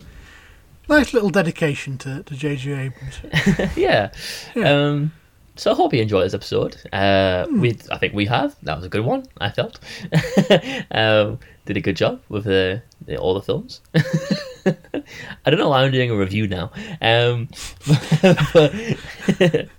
[0.89, 2.71] nice little dedication to to J.J.
[2.71, 3.19] Abrams.
[3.77, 4.11] yeah.
[4.55, 4.71] Yeah.
[4.71, 5.11] Um,
[5.55, 6.77] so I hope you enjoyed this episode.
[6.93, 8.55] Uh, we, I think we have.
[8.61, 9.25] That was a good one.
[9.39, 9.79] I felt.
[10.91, 13.81] um, did a good job with the, the all the films.
[15.45, 16.71] I don't know why I'm doing a review now.
[17.01, 17.49] Um,
[18.53, 18.73] but,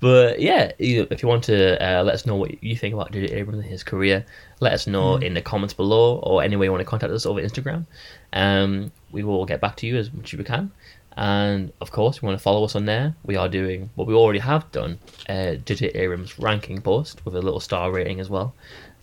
[0.00, 3.34] but yeah, if you want to uh, let us know what you think about J.J.
[3.34, 4.24] Abrams and his career,
[4.60, 7.26] let us know in the comments below or any way you want to contact us
[7.26, 7.86] over Instagram.
[8.32, 10.70] Um, we will get back to you as much as we can.
[11.14, 14.06] And of course, if you want to follow us on there, we are doing what
[14.06, 14.98] we already have done
[15.28, 15.88] uh, J.J.
[15.88, 18.54] Abrams ranking post with a little star rating as well.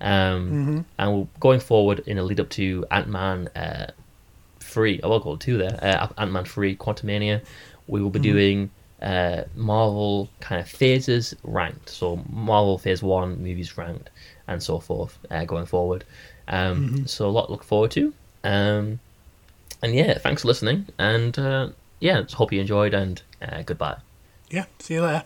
[0.02, 3.88] Um, And we're going forward in a lead up to Ant Man uh,
[4.60, 7.42] 3, oh, call it 2 there, uh, Ant Man 3 Quantumania.
[7.88, 8.70] We will be doing
[9.02, 11.90] uh, Marvel kind of phases ranked.
[11.90, 14.10] So, Marvel Phase 1 movies ranked
[14.48, 16.04] and so forth uh, going forward.
[16.48, 18.14] Um, So, a lot to look forward to.
[18.44, 19.00] Um,
[19.82, 20.88] and yeah, thanks for listening.
[20.98, 21.70] And uh,
[22.00, 23.98] yeah, hope you enjoyed and uh, goodbye.
[24.50, 24.66] Yeah.
[24.80, 25.24] See you later.